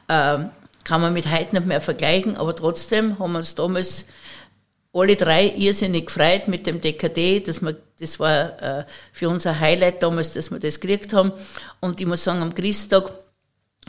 äh, 0.09 0.39
kann 0.83 1.01
man 1.01 1.13
mit 1.13 1.31
heute 1.31 1.55
nicht 1.55 1.67
mehr 1.67 1.81
vergleichen, 1.81 2.37
aber 2.37 2.57
trotzdem 2.57 3.21
haben 3.21 3.33
wir 3.33 3.39
uns 3.39 3.55
damals 3.55 4.05
alle 4.95 5.17
drei 5.17 5.47
irrsinnig 5.49 6.07
gefreut 6.07 6.49
mit 6.49 6.67
dem 6.67 6.81
DKD. 6.81 7.41
Dass 7.41 7.63
wir, 7.63 7.77
das 7.99 8.21
war 8.21 8.63
äh, 8.63 8.85
für 9.13 9.29
uns 9.29 9.47
ein 9.47 9.59
Highlight 9.59 10.03
damals, 10.03 10.33
dass 10.33 10.51
wir 10.51 10.59
das 10.59 10.81
gekriegt 10.81 11.13
haben. 11.13 11.33
Und 11.81 12.01
ich 12.01 12.07
muss 12.07 12.25
sagen, 12.25 12.43
am 12.43 12.55
Christtag 12.55 13.13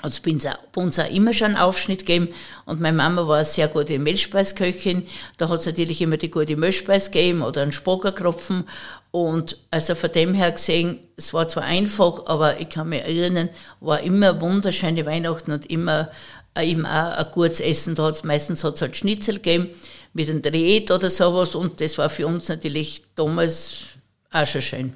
also 0.02 0.22
bei 0.24 0.82
uns 0.82 1.00
auch 1.00 1.10
immer 1.10 1.34
schon 1.34 1.50
einen 1.50 1.58
Aufschnitt 1.58 2.00
gegeben 2.00 2.30
und 2.66 2.82
meine 2.82 2.98
Mama 2.98 3.28
war 3.28 3.38
eine 3.38 3.46
sehr 3.46 3.68
gute 3.68 4.00
Mehlspeisköchin. 4.00 5.06
Da 5.38 5.48
hat 5.50 5.60
es 5.60 5.66
natürlich 5.66 6.02
immer 6.02 6.18
die 6.18 6.32
gute 6.32 6.58
Milchspeis 6.58 7.12
gegeben 7.12 7.42
oder 7.42 7.62
einen 7.62 7.72
Spogerkropfen 7.72 8.68
und 9.12 9.58
also 9.70 9.96
von 9.96 10.12
dem 10.12 10.34
her 10.34 10.52
gesehen, 10.52 11.00
es 11.16 11.34
war 11.34 11.48
zwar 11.48 11.64
einfach, 11.64 12.26
aber 12.26 12.60
ich 12.60 12.70
kann 12.70 12.90
mich 12.90 13.02
erinnern, 13.02 13.50
war 13.80 14.02
immer 14.02 14.42
wunderschöne 14.42 15.06
Weihnachten 15.06 15.52
und 15.52 15.70
immer 15.70 16.10
äh, 16.58 16.70
eben 16.70 16.86
auch 16.86 17.14
ein 17.16 17.32
gutes 17.32 17.60
Essen. 17.60 17.96
Da 17.96 18.06
hat's, 18.06 18.24
meistens 18.24 18.64
hat 18.64 18.76
es 18.76 18.82
halt 18.82 18.98
Schnitzel 18.98 19.36
gegeben 19.36 19.70
mit 20.14 20.30
einem 20.30 20.42
Dreht 20.42 20.92
oder 20.92 21.10
sowas 21.10 21.56
und 21.56 21.82
das 21.82 21.98
war 21.98 22.10
für 22.10 22.28
uns 22.28 22.48
natürlich 22.50 23.04
damals 23.16 23.84
auch 24.32 24.46
schon 24.46 24.62
schön. 24.62 24.94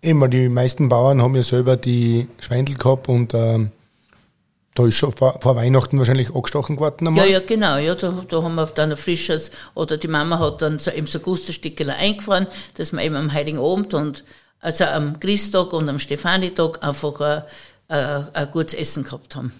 Immer, 0.00 0.28
die 0.28 0.48
meisten 0.48 0.88
Bauern 0.88 1.22
haben 1.22 1.34
ja 1.34 1.42
selber 1.42 1.76
die 1.76 2.28
Schweindel 2.38 2.76
gehabt 2.76 3.08
und 3.08 3.34
ähm 3.34 3.70
da 4.76 4.86
ist 4.86 4.96
schon 4.96 5.10
vor, 5.10 5.40
vor 5.40 5.56
Weihnachten 5.56 5.98
wahrscheinlich 5.98 6.34
angestochen 6.34 6.76
geworden 6.76 7.08
einmal. 7.08 7.24
Ja, 7.24 7.32
ja, 7.32 7.40
genau. 7.40 7.78
Ja, 7.78 7.94
da, 7.94 8.24
da 8.28 8.42
haben 8.42 8.54
wir 8.54 8.66
dann 8.66 8.90
ein 8.90 8.96
frisches, 8.96 9.50
oder 9.74 9.96
die 9.96 10.08
Mama 10.08 10.38
hat 10.38 10.62
dann 10.62 10.78
so, 10.78 10.90
eben 10.90 11.06
so 11.06 11.18
Gusterstückel 11.18 11.90
eingefahren, 11.90 12.46
dass 12.74 12.92
wir 12.92 13.02
eben 13.02 13.16
am 13.16 13.32
Heiligen 13.32 13.58
Abend 13.58 13.94
und 13.94 14.22
also 14.60 14.84
am 14.84 15.18
Christtag 15.18 15.72
und 15.72 15.88
am 15.88 15.98
Stefanitag 15.98 16.84
einfach 16.86 17.20
ein, 17.20 17.42
ein, 17.88 18.34
ein 18.34 18.50
gutes 18.50 18.74
Essen 18.74 19.04
gehabt 19.04 19.34
haben. 19.34 19.52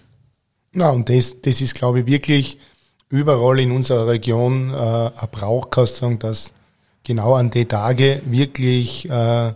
Ja, 0.75 0.91
und 0.91 1.09
das, 1.09 1.41
das 1.41 1.61
ist, 1.61 1.73
glaube 1.73 2.01
ich, 2.01 2.05
wirklich 2.05 2.59
überall 3.09 3.59
in 3.59 3.71
unserer 3.71 4.07
Region 4.07 4.71
äh, 4.71 4.75
ein 4.75 5.29
Brauch, 5.31 5.69
kannst 5.69 5.97
sagen, 5.97 6.19
dass 6.19 6.53
genau 7.03 7.35
an 7.35 7.49
die 7.49 7.65
Tage 7.65 8.21
wirklich 8.25 9.09
äh, 9.09 9.53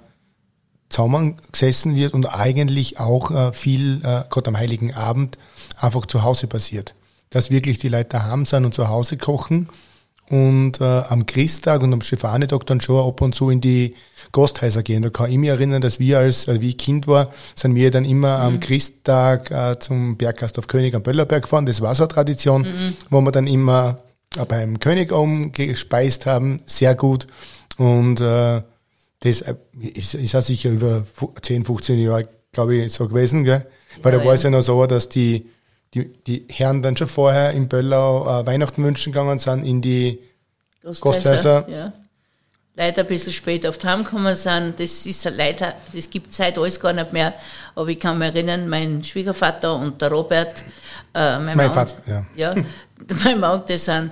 zusammengesessen 0.90 1.96
wird 1.96 2.14
und 2.14 2.26
eigentlich 2.26 3.00
auch 3.00 3.32
äh, 3.32 3.54
viel, 3.54 3.98
äh, 4.04 4.24
gerade 4.30 4.48
am 4.48 4.58
Heiligen 4.58 4.94
Abend, 4.94 5.38
einfach 5.78 6.06
zu 6.06 6.24
Hause 6.24 6.48
passiert. 6.48 6.94
Dass 7.30 7.50
wirklich 7.50 7.80
die 7.80 7.90
Leute 7.90 8.10
daheim 8.10 8.46
sind 8.46 8.66
und 8.66 8.74
zu 8.74 8.90
Hause 8.90 9.18
kochen 9.18 9.68
und 10.32 10.80
äh, 10.80 10.84
am 10.84 11.26
Christtag 11.26 11.84
und 11.84 11.92
am 11.92 12.00
Stefanitag 12.00 12.66
dann 12.66 12.80
schon 12.80 13.06
ab 13.06 13.20
und 13.20 13.36
zu 13.36 13.50
in 13.50 13.60
die 13.60 13.96
Gasthäuser 14.32 14.82
gehen. 14.82 15.02
Da 15.02 15.10
kann 15.10 15.30
ich 15.30 15.38
mich 15.38 15.50
erinnern, 15.50 15.82
dass 15.82 16.00
wir 16.00 16.20
als, 16.20 16.48
äh, 16.48 16.62
wie 16.62 16.70
ich 16.70 16.78
Kind 16.78 17.06
war, 17.06 17.34
sind 17.54 17.76
wir 17.76 17.92
dann 17.92 18.06
immer 18.06 18.38
mhm. 18.38 18.44
am 18.46 18.60
Christtag 18.62 19.52
äh, 19.52 19.78
zum 19.78 20.16
Berggast 20.16 20.58
auf 20.58 20.68
König 20.68 20.96
am 20.96 21.04
Böllerberg 21.04 21.44
gefahren. 21.44 21.66
Das 21.66 21.82
war 21.82 21.94
so 21.96 22.04
eine 22.04 22.14
Tradition, 22.14 22.62
mhm. 22.62 22.96
wo 23.10 23.20
wir 23.20 23.34
dann 23.34 23.46
immer 23.46 24.00
äh, 24.38 24.46
beim 24.46 24.80
König 24.80 25.12
oben 25.12 25.52
gespeist 25.52 26.26
haben. 26.26 26.62
Sehr 26.66 26.96
gut. 26.96 27.28
Und 27.76 28.22
äh, 28.22 28.62
das 29.20 29.42
äh, 29.42 29.56
ist, 29.82 30.14
ist 30.14 30.36
auch 30.36 30.42
sicher 30.42 30.70
über 30.70 31.04
10, 31.42 31.66
15 31.66 32.00
Jahre, 32.00 32.24
glaube 32.54 32.76
ich, 32.78 32.94
so 32.94 33.06
gewesen. 33.10 33.44
Gell? 33.44 33.66
Weil 34.02 34.14
ja, 34.14 34.20
da 34.20 34.26
war 34.26 34.36
es 34.36 34.44
ja 34.44 34.50
noch 34.50 34.62
so, 34.62 34.86
dass 34.86 35.10
die 35.10 35.48
die, 35.94 36.06
die 36.24 36.46
Herren 36.50 36.82
dann 36.82 36.96
schon 36.96 37.08
vorher 37.08 37.52
in 37.52 37.68
Böllau 37.68 38.24
äh, 38.24 38.46
Weihnachten 38.46 38.84
wünschen 38.84 39.12
gegangen 39.12 39.40
sind 39.40 39.64
in 39.64 39.82
die 39.82 40.20
Gasthäuser. 40.84 41.68
Ja. 41.70 41.94
Leider 42.76 43.02
ein 43.02 43.08
bisschen 43.08 43.34
spät 43.34 43.66
auf 43.66 43.78
die 43.78 43.88
gekommen 43.88 44.36
sind. 44.36 44.80
Das 44.80 45.06
ist 45.06 45.30
leider, 45.36 45.76
das 45.94 46.10
gibt 46.10 46.34
seit 46.34 46.58
alles 46.58 46.80
gar 46.80 46.94
nicht 46.94 47.12
mehr. 47.12 47.34
Aber 47.76 47.90
ich 47.90 48.00
kann 48.00 48.18
mich 48.18 48.30
erinnern, 48.30 48.70
mein 48.70 49.04
Schwiegervater 49.04 49.76
und 49.76 50.02
der 50.02 50.10
Robert, 50.10 50.64
äh, 51.14 51.38
mein, 51.40 51.58
mein 51.58 51.72
Vater, 51.72 51.96
ja. 52.06 52.26
ja. 52.36 52.56
mein 53.24 53.40
Mann, 53.40 53.64
die 53.68 53.78
sind 53.78 54.12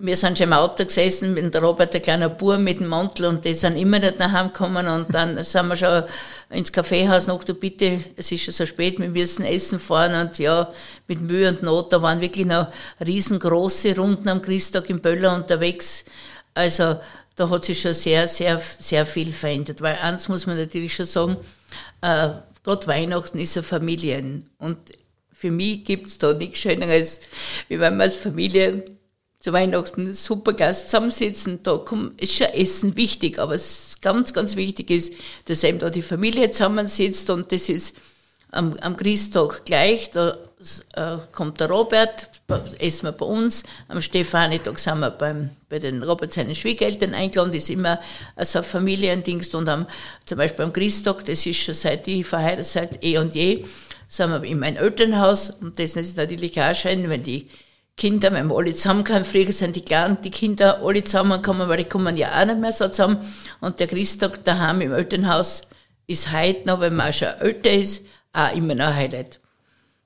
wir 0.00 0.16
sind 0.16 0.38
schon 0.38 0.46
im 0.46 0.52
Auto 0.52 0.84
gesessen 0.84 1.34
mit 1.34 1.52
der 1.52 1.60
Robert, 1.60 1.92
der 1.92 2.00
kleine 2.00 2.30
Bub 2.30 2.58
mit 2.58 2.78
dem 2.78 2.86
Mantel 2.86 3.26
und 3.26 3.44
die 3.44 3.54
sind 3.54 3.76
immer 3.76 3.98
nicht 3.98 4.20
nach 4.20 4.32
Hause 4.32 4.50
gekommen 4.50 4.86
und 4.86 5.12
dann 5.12 5.42
sind 5.44 5.66
wir 5.66 5.76
schon 5.76 6.04
ins 6.50 6.70
Kaffeehaus 6.70 7.26
noch, 7.26 7.42
du 7.42 7.54
bitte, 7.54 7.98
es 8.14 8.30
ist 8.30 8.44
schon 8.44 8.54
so 8.54 8.64
spät, 8.64 9.00
wir 9.00 9.08
müssen 9.08 9.44
essen 9.44 9.80
fahren 9.80 10.28
und 10.28 10.38
ja, 10.38 10.72
mit 11.08 11.20
Mühe 11.20 11.48
und 11.48 11.64
Not, 11.64 11.92
da 11.92 12.00
waren 12.00 12.20
wirklich 12.20 12.46
noch 12.46 12.68
riesengroße 13.04 13.96
Runden 13.96 14.28
am 14.28 14.40
Christtag 14.40 14.88
in 14.88 15.00
Böller 15.00 15.34
unterwegs. 15.34 16.04
Also 16.54 17.00
da 17.34 17.50
hat 17.50 17.64
sich 17.64 17.80
schon 17.80 17.94
sehr, 17.94 18.28
sehr, 18.28 18.60
sehr 18.78 19.04
viel 19.04 19.32
verändert, 19.32 19.80
weil 19.80 19.96
eins 19.96 20.28
muss 20.28 20.46
man 20.46 20.58
natürlich 20.58 20.94
schon 20.94 21.06
sagen, 21.06 21.36
äh, 22.02 22.28
Gott 22.62 22.86
Weihnachten 22.86 23.38
ist 23.38 23.56
eine 23.56 23.64
Familien 23.64 24.48
und 24.58 24.78
für 25.32 25.50
mich 25.50 25.84
gibt's 25.84 26.18
da 26.18 26.34
nichts 26.34 26.60
Schöneres, 26.60 27.20
wie 27.68 27.80
wenn 27.80 27.94
man 27.96 28.02
als 28.02 28.16
Familie 28.16 28.84
zu 29.48 29.54
Weihnachten 29.54 30.12
super 30.12 30.52
Gast 30.52 30.90
zusammensitzen, 30.90 31.60
da 31.62 31.82
ist 32.18 32.34
schon 32.34 32.48
Essen 32.48 32.96
wichtig, 32.96 33.38
aber 33.38 33.54
es 33.54 33.96
ganz, 34.02 34.34
ganz 34.34 34.56
wichtig 34.56 34.90
ist, 34.90 35.14
dass 35.46 35.64
eben 35.64 35.78
da 35.78 35.88
die 35.88 36.02
Familie 36.02 36.50
zusammensitzt 36.50 37.30
und 37.30 37.50
das 37.50 37.70
ist 37.70 37.96
am, 38.52 38.74
am 38.82 38.94
Christtag 38.98 39.64
gleich, 39.64 40.10
da 40.10 40.36
äh, 40.96 41.16
kommt 41.32 41.60
der 41.60 41.70
Robert, 41.70 42.28
essen 42.78 43.06
wir 43.06 43.12
bei 43.12 43.24
uns, 43.24 43.62
am 43.88 44.02
Stefanitag 44.02 44.78
sind 44.78 44.98
wir 44.98 45.12
beim, 45.12 45.48
bei 45.70 45.78
den 45.78 46.02
Robert 46.02 46.30
seinen 46.30 46.54
Schwiegereltern 46.54 47.14
eingeladen, 47.14 47.52
das 47.52 47.62
ist 47.62 47.70
immer 47.70 48.00
so 48.42 48.58
ein 48.58 48.64
Familiendingst 48.66 49.54
und 49.54 49.66
am, 49.70 49.86
zum 50.26 50.36
Beispiel 50.36 50.66
am 50.66 50.74
Christtag, 50.74 51.24
das 51.24 51.46
ist 51.46 51.56
schon 51.56 51.72
seit 51.72 52.06
ich 52.06 52.26
verheiratet, 52.26 52.66
seit 52.66 53.02
eh 53.02 53.16
und 53.16 53.34
je, 53.34 53.64
sind 54.08 54.30
wir 54.30 54.44
in 54.44 54.58
meinem 54.58 54.76
Elternhaus 54.76 55.48
und 55.48 55.78
das 55.78 55.96
ist 55.96 56.18
natürlich 56.18 56.60
auch 56.60 56.74
schön, 56.74 57.08
wenn 57.08 57.22
die 57.22 57.48
Kinder, 57.98 58.32
wenn 58.32 58.46
wir 58.46 58.56
alle 58.56 58.74
zusammenkommen, 58.74 59.24
früher 59.24 59.52
sind 59.52 59.76
die 59.76 59.84
Kleinen, 59.84 60.22
die 60.22 60.30
Kinder 60.30 60.80
alle 60.82 61.04
zusammenkommen, 61.04 61.68
weil 61.68 61.78
die 61.78 61.84
kommen 61.84 62.16
ja 62.16 62.40
auch 62.40 62.46
nicht 62.46 62.60
mehr 62.60 62.72
so 62.72 62.88
zusammen. 62.88 63.18
Und 63.60 63.80
der 63.80 63.88
Christtag 63.88 64.44
daheim 64.44 64.80
im 64.80 64.92
Elternhaus 64.92 65.62
ist 66.06 66.32
heute 66.32 66.66
noch, 66.66 66.80
wenn 66.80 66.94
man 66.94 67.10
auch 67.10 67.12
schon 67.12 67.28
älter 67.40 67.70
ist, 67.70 68.02
auch 68.32 68.54
immer 68.54 68.74
noch 68.74 68.86
ein 68.86 68.96
Highlight. 68.96 69.40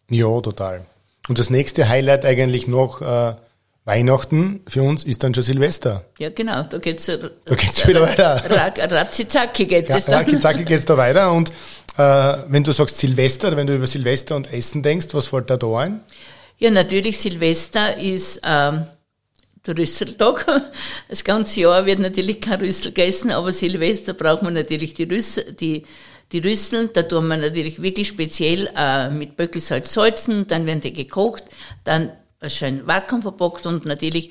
Ja, 0.09 0.41
total. 0.41 0.87
Und 1.29 1.39
das 1.39 1.51
nächste 1.51 1.89
Highlight 1.89 2.25
eigentlich 2.25 2.67
noch 2.67 3.03
äh, 3.03 3.37
Weihnachten 3.85 4.63
für 4.67 4.83
uns 4.83 5.05
ist 5.05 5.23
dann 5.23 5.35
schon 5.35 5.43
Silvester. 5.43 6.05
Ja, 6.19 6.31
genau, 6.31 6.63
da 6.63 6.79
geht's, 6.79 7.07
da 7.07 7.55
geht's 7.55 7.87
wieder 7.87 8.03
weiter. 8.03 8.43
Ratzizacki 8.91 9.67
geht 9.67 9.91
es 9.91 10.07
dann. 10.07 10.15
Ratzizacki 10.15 10.65
geht's 10.65 10.87
da 10.87 10.97
weiter 10.97 11.33
und 11.33 11.51
äh, 11.99 12.03
wenn 12.49 12.65
du 12.65 12.73
sagst 12.73 12.99
Silvester, 12.99 13.57
wenn 13.57 13.67
du 13.67 13.75
über 13.75 13.87
Silvester 13.87 14.35
und 14.35 14.53
Essen 14.53 14.83
denkst, 14.83 15.09
was 15.13 15.27
fällt 15.27 15.51
da 15.51 15.57
da 15.57 15.79
ein? 15.79 16.01
Ja, 16.63 16.71
natürlich, 16.71 17.19
Silvester 17.19 17.97
ist 17.97 18.41
ähm, 18.45 18.87
der 19.67 19.77
Rüsseltag. 19.77 20.47
Das 21.09 21.25
ganze 21.25 21.63
Jahr 21.63 21.87
wird 21.87 21.99
natürlich 21.99 22.41
kein 22.41 22.61
Rüssel 22.61 22.93
gegessen, 22.93 23.33
aber 23.33 23.53
Silvester 23.53 24.15
braucht 24.15 24.45
man 24.45 24.55
natürlich 24.55 24.95
die 24.95 25.03
Rüssel, 25.03 25.55
die, 25.55 25.83
die 26.31 26.39
Rüsseln. 26.39 26.91
Da 26.93 27.03
tun 27.03 27.27
wir 27.27 27.37
natürlich 27.37 27.83
wirklich 27.83 28.07
speziell 28.07 28.71
äh, 28.77 29.11
mit 29.11 29.37
Böckelsalz 29.37 29.93
salzen, 29.93 30.47
dann 30.47 30.65
werden 30.65 30.83
die 30.83 30.93
gekocht, 30.93 31.43
dann 31.83 32.13
schön 32.47 32.87
Vakuum 32.87 33.23
verpackt 33.23 33.67
und 33.67 33.85
natürlich 33.85 34.31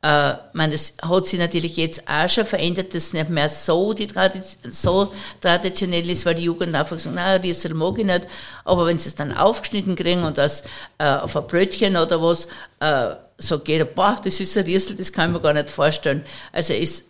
äh, 0.00 0.34
man, 0.52 0.70
das 0.70 0.94
hat 1.02 1.26
sich 1.26 1.38
natürlich 1.40 1.76
jetzt 1.76 2.04
auch 2.08 2.28
schon 2.28 2.46
verändert, 2.46 2.94
dass 2.94 3.06
es 3.06 3.12
nicht 3.12 3.30
mehr 3.30 3.48
so, 3.48 3.92
die 3.92 4.06
Tradition, 4.06 4.70
so 4.70 5.12
traditionell 5.40 6.08
ist, 6.08 6.24
weil 6.24 6.36
die 6.36 6.44
Jugend 6.44 6.74
einfach 6.76 7.00
sagt, 7.00 7.16
na, 7.16 7.34
Riesel 7.34 7.74
mag 7.74 7.98
ich 7.98 8.06
nicht. 8.06 8.26
Aber 8.64 8.86
wenn 8.86 8.98
sie 8.98 9.08
es 9.08 9.16
dann 9.16 9.36
aufgeschnitten 9.36 9.96
kriegen 9.96 10.22
und 10.22 10.38
das 10.38 10.62
äh, 10.98 11.04
auf 11.04 11.36
ein 11.36 11.46
Brötchen 11.48 11.96
oder 11.96 12.22
was, 12.22 12.46
äh, 12.78 13.16
sagt 13.38 13.66
jeder, 13.66 13.86
boah, 13.86 14.20
das 14.22 14.38
ist 14.38 14.56
ein 14.56 14.64
Riesel, 14.64 14.94
das 14.94 15.12
kann 15.12 15.30
ich 15.30 15.34
mir 15.34 15.40
gar 15.40 15.52
nicht 15.52 15.68
vorstellen. 15.68 16.24
Also 16.52 16.74
ist, 16.74 17.06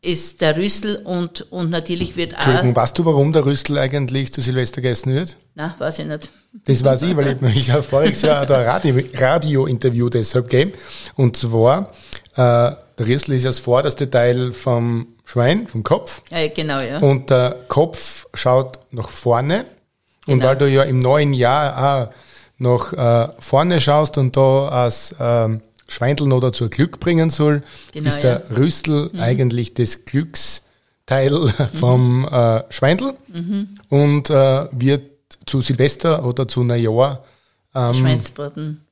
ist 0.00 0.40
der 0.40 0.56
Rüssel 0.56 0.96
und, 1.04 1.42
und 1.52 1.68
natürlich 1.68 2.16
wird 2.16 2.32
auch... 2.32 2.38
Entschuldigung, 2.38 2.74
weißt 2.74 2.98
du, 2.98 3.04
warum 3.04 3.34
der 3.34 3.44
Rüssel 3.44 3.78
eigentlich 3.78 4.32
zu 4.32 4.40
Silvester 4.40 4.80
gegessen 4.80 5.12
wird? 5.12 5.36
Nein, 5.54 5.74
weiß 5.76 5.98
ich 5.98 6.06
nicht. 6.06 6.30
Das 6.64 6.82
weiß 6.82 7.02
ich, 7.02 7.16
weil 7.16 7.34
ich 7.34 7.40
mich 7.42 7.66
ja 7.66 7.82
voriges 7.82 8.22
Jahr 8.22 8.50
ein 8.50 9.04
Radio-Interview 9.14 10.08
deshalb 10.08 10.48
gegeben. 10.48 10.72
Und 11.16 11.36
zwar 11.36 11.92
äh, 12.34 12.72
der 13.00 13.06
Rissel 13.06 13.34
ist 13.34 13.44
ja 13.44 13.48
das 13.48 13.60
vorderste 13.60 14.10
Teil 14.10 14.52
vom 14.52 15.08
Schwein, 15.24 15.66
vom 15.68 15.82
Kopf. 15.82 16.22
Ja, 16.30 16.48
genau, 16.48 16.80
ja. 16.80 16.98
Und 16.98 17.30
der 17.30 17.56
Kopf 17.68 18.26
schaut 18.34 18.78
nach 18.90 19.08
vorne. 19.08 19.64
Und 20.26 20.40
genau. 20.40 20.46
weil 20.46 20.56
du 20.56 20.68
ja 20.68 20.82
im 20.82 20.98
neuen 20.98 21.32
Jahr 21.32 22.08
auch 22.08 22.14
nach 22.58 22.92
äh, 22.92 23.32
vorne 23.38 23.80
schaust 23.80 24.18
und 24.18 24.36
da 24.36 24.68
als 24.68 25.12
äh, 25.12 25.48
Schweindel 25.88 26.26
noch 26.26 26.40
dazu 26.40 26.68
Glück 26.68 27.00
bringen 27.00 27.30
soll, 27.30 27.62
genau, 27.92 28.06
ist 28.06 28.20
der 28.20 28.42
ja. 28.48 28.56
Rüssel 28.56 29.10
mhm. 29.12 29.20
eigentlich 29.20 29.74
das 29.74 30.04
Glücksteil 30.04 31.30
mhm. 31.40 31.78
vom 31.78 32.28
äh, 32.30 32.62
Schweindel 32.70 33.14
mhm. 33.28 33.78
und 33.88 34.30
äh, 34.30 34.68
wird 34.72 35.02
zu 35.46 35.60
Silvester 35.62 36.24
oder 36.24 36.46
zu 36.46 36.62
Neujahr 36.64 37.24
ähm, 37.74 37.94
Schweinsbraten 37.94 38.84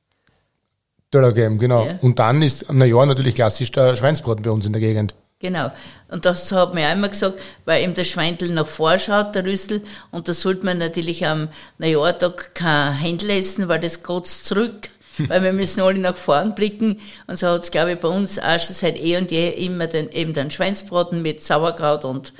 Dollar 1.11 1.33
geben, 1.33 1.59
genau. 1.59 1.85
Ja. 1.85 1.99
Und 2.01 2.19
dann 2.19 2.41
ist 2.41 2.69
am 2.69 2.77
Neujahr 2.77 3.05
natürlich 3.05 3.35
klassisch 3.35 3.71
der 3.71 3.95
Schweinsbraten 3.95 4.43
bei 4.43 4.51
uns 4.51 4.65
in 4.65 4.73
der 4.73 4.81
Gegend. 4.81 5.13
Genau. 5.39 5.71
Und 6.09 6.25
das 6.25 6.51
hat 6.51 6.73
mir 6.73 6.91
immer 6.91 7.07
gesagt, 7.07 7.39
weil 7.63 7.81
eben 7.81 7.93
der 7.93 8.03
Schweindel 8.03 8.49
nach 8.49 8.67
vorschaut, 8.67 9.33
der 9.35 9.45
Rüssel, 9.45 9.81
und 10.11 10.27
da 10.27 10.33
sollte 10.33 10.65
man 10.65 10.77
natürlich 10.77 11.25
am 11.25 11.47
Neujahrtag 11.77 12.53
kein 12.53 12.93
Händel 12.93 13.29
essen, 13.31 13.69
weil 13.69 13.79
das 13.79 14.03
kotzt 14.03 14.45
zurück, 14.45 14.89
weil 15.17 15.41
wir 15.41 15.53
müssen 15.53 15.81
alle 15.81 15.99
nach 15.99 16.17
vorn 16.17 16.55
blicken. 16.55 16.99
Und 17.27 17.39
so 17.39 17.47
hat 17.47 17.63
es, 17.63 17.71
glaube 17.71 17.93
ich, 17.93 17.99
bei 17.99 18.09
uns 18.09 18.37
auch 18.37 18.59
schon 18.59 18.75
seit 18.75 18.99
eh 18.99 19.17
und 19.17 19.31
je 19.31 19.49
immer 19.49 19.87
den, 19.87 20.11
eben 20.11 20.33
den 20.33 20.51
Schweinsbraten 20.51 21.21
mit 21.21 21.41
Sauerkraut 21.41 22.03
und 22.03 22.33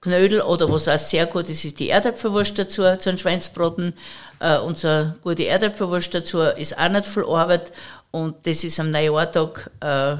Knödel 0.00 0.40
oder 0.40 0.70
was 0.70 0.86
auch 0.86 0.98
sehr 0.98 1.26
gut 1.26 1.48
ist, 1.48 1.64
ist 1.64 1.80
die 1.80 1.88
Erdäpfelwurst 1.88 2.56
dazu, 2.58 2.82
zu 2.98 3.08
einem 3.08 3.18
Schweinsbraten. 3.18 3.94
Äh, 4.38 4.58
unsere 4.58 5.16
gute 5.22 5.46
Erdäpfelwurst 5.46 6.14
dazu 6.14 6.42
ist 6.42 6.78
auch 6.78 6.88
nicht 6.90 7.06
viel 7.06 7.24
Arbeit 7.24 7.72
und 8.16 8.46
das 8.46 8.64
ist 8.64 8.80
am 8.80 8.90
Neujahrtag 8.90 9.70
äh, 9.80 10.16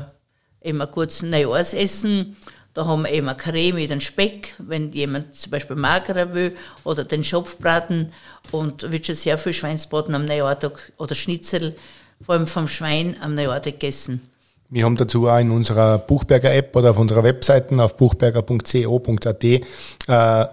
ein 0.68 0.90
kurzes 0.90 1.22
Neujahrsessen. 1.22 2.36
Da 2.74 2.84
haben 2.84 3.04
wir 3.04 3.10
eben 3.10 3.26
eine 3.26 3.38
Creme 3.38 3.76
mit 3.76 3.90
einem 3.90 4.00
Speck, 4.00 4.54
wenn 4.58 4.92
jemand 4.92 5.34
zum 5.34 5.50
Beispiel 5.50 5.76
magerer 5.76 6.34
will, 6.34 6.54
oder 6.84 7.04
den 7.04 7.24
Schopfbraten. 7.24 8.12
Und 8.50 8.90
wird 8.92 9.06
schon 9.06 9.14
sehr 9.14 9.38
viel 9.38 9.54
Schweinsbraten 9.54 10.14
am 10.14 10.26
Neujahrtag 10.26 10.92
oder 10.98 11.14
Schnitzel, 11.14 11.74
vor 12.20 12.34
allem 12.34 12.46
vom 12.46 12.68
Schwein 12.68 13.16
am 13.22 13.34
Neujahrtag 13.34 13.80
gegessen. 13.80 14.20
Wir 14.68 14.84
haben 14.84 14.96
dazu 14.96 15.28
auch 15.28 15.38
in 15.38 15.52
unserer 15.52 15.98
Buchberger 15.98 16.52
App 16.52 16.74
oder 16.74 16.90
auf 16.90 16.98
unserer 16.98 17.22
Webseite 17.22 17.82
auf 17.82 17.96
buchberger.co.at 17.96 19.44
äh, 19.44 19.60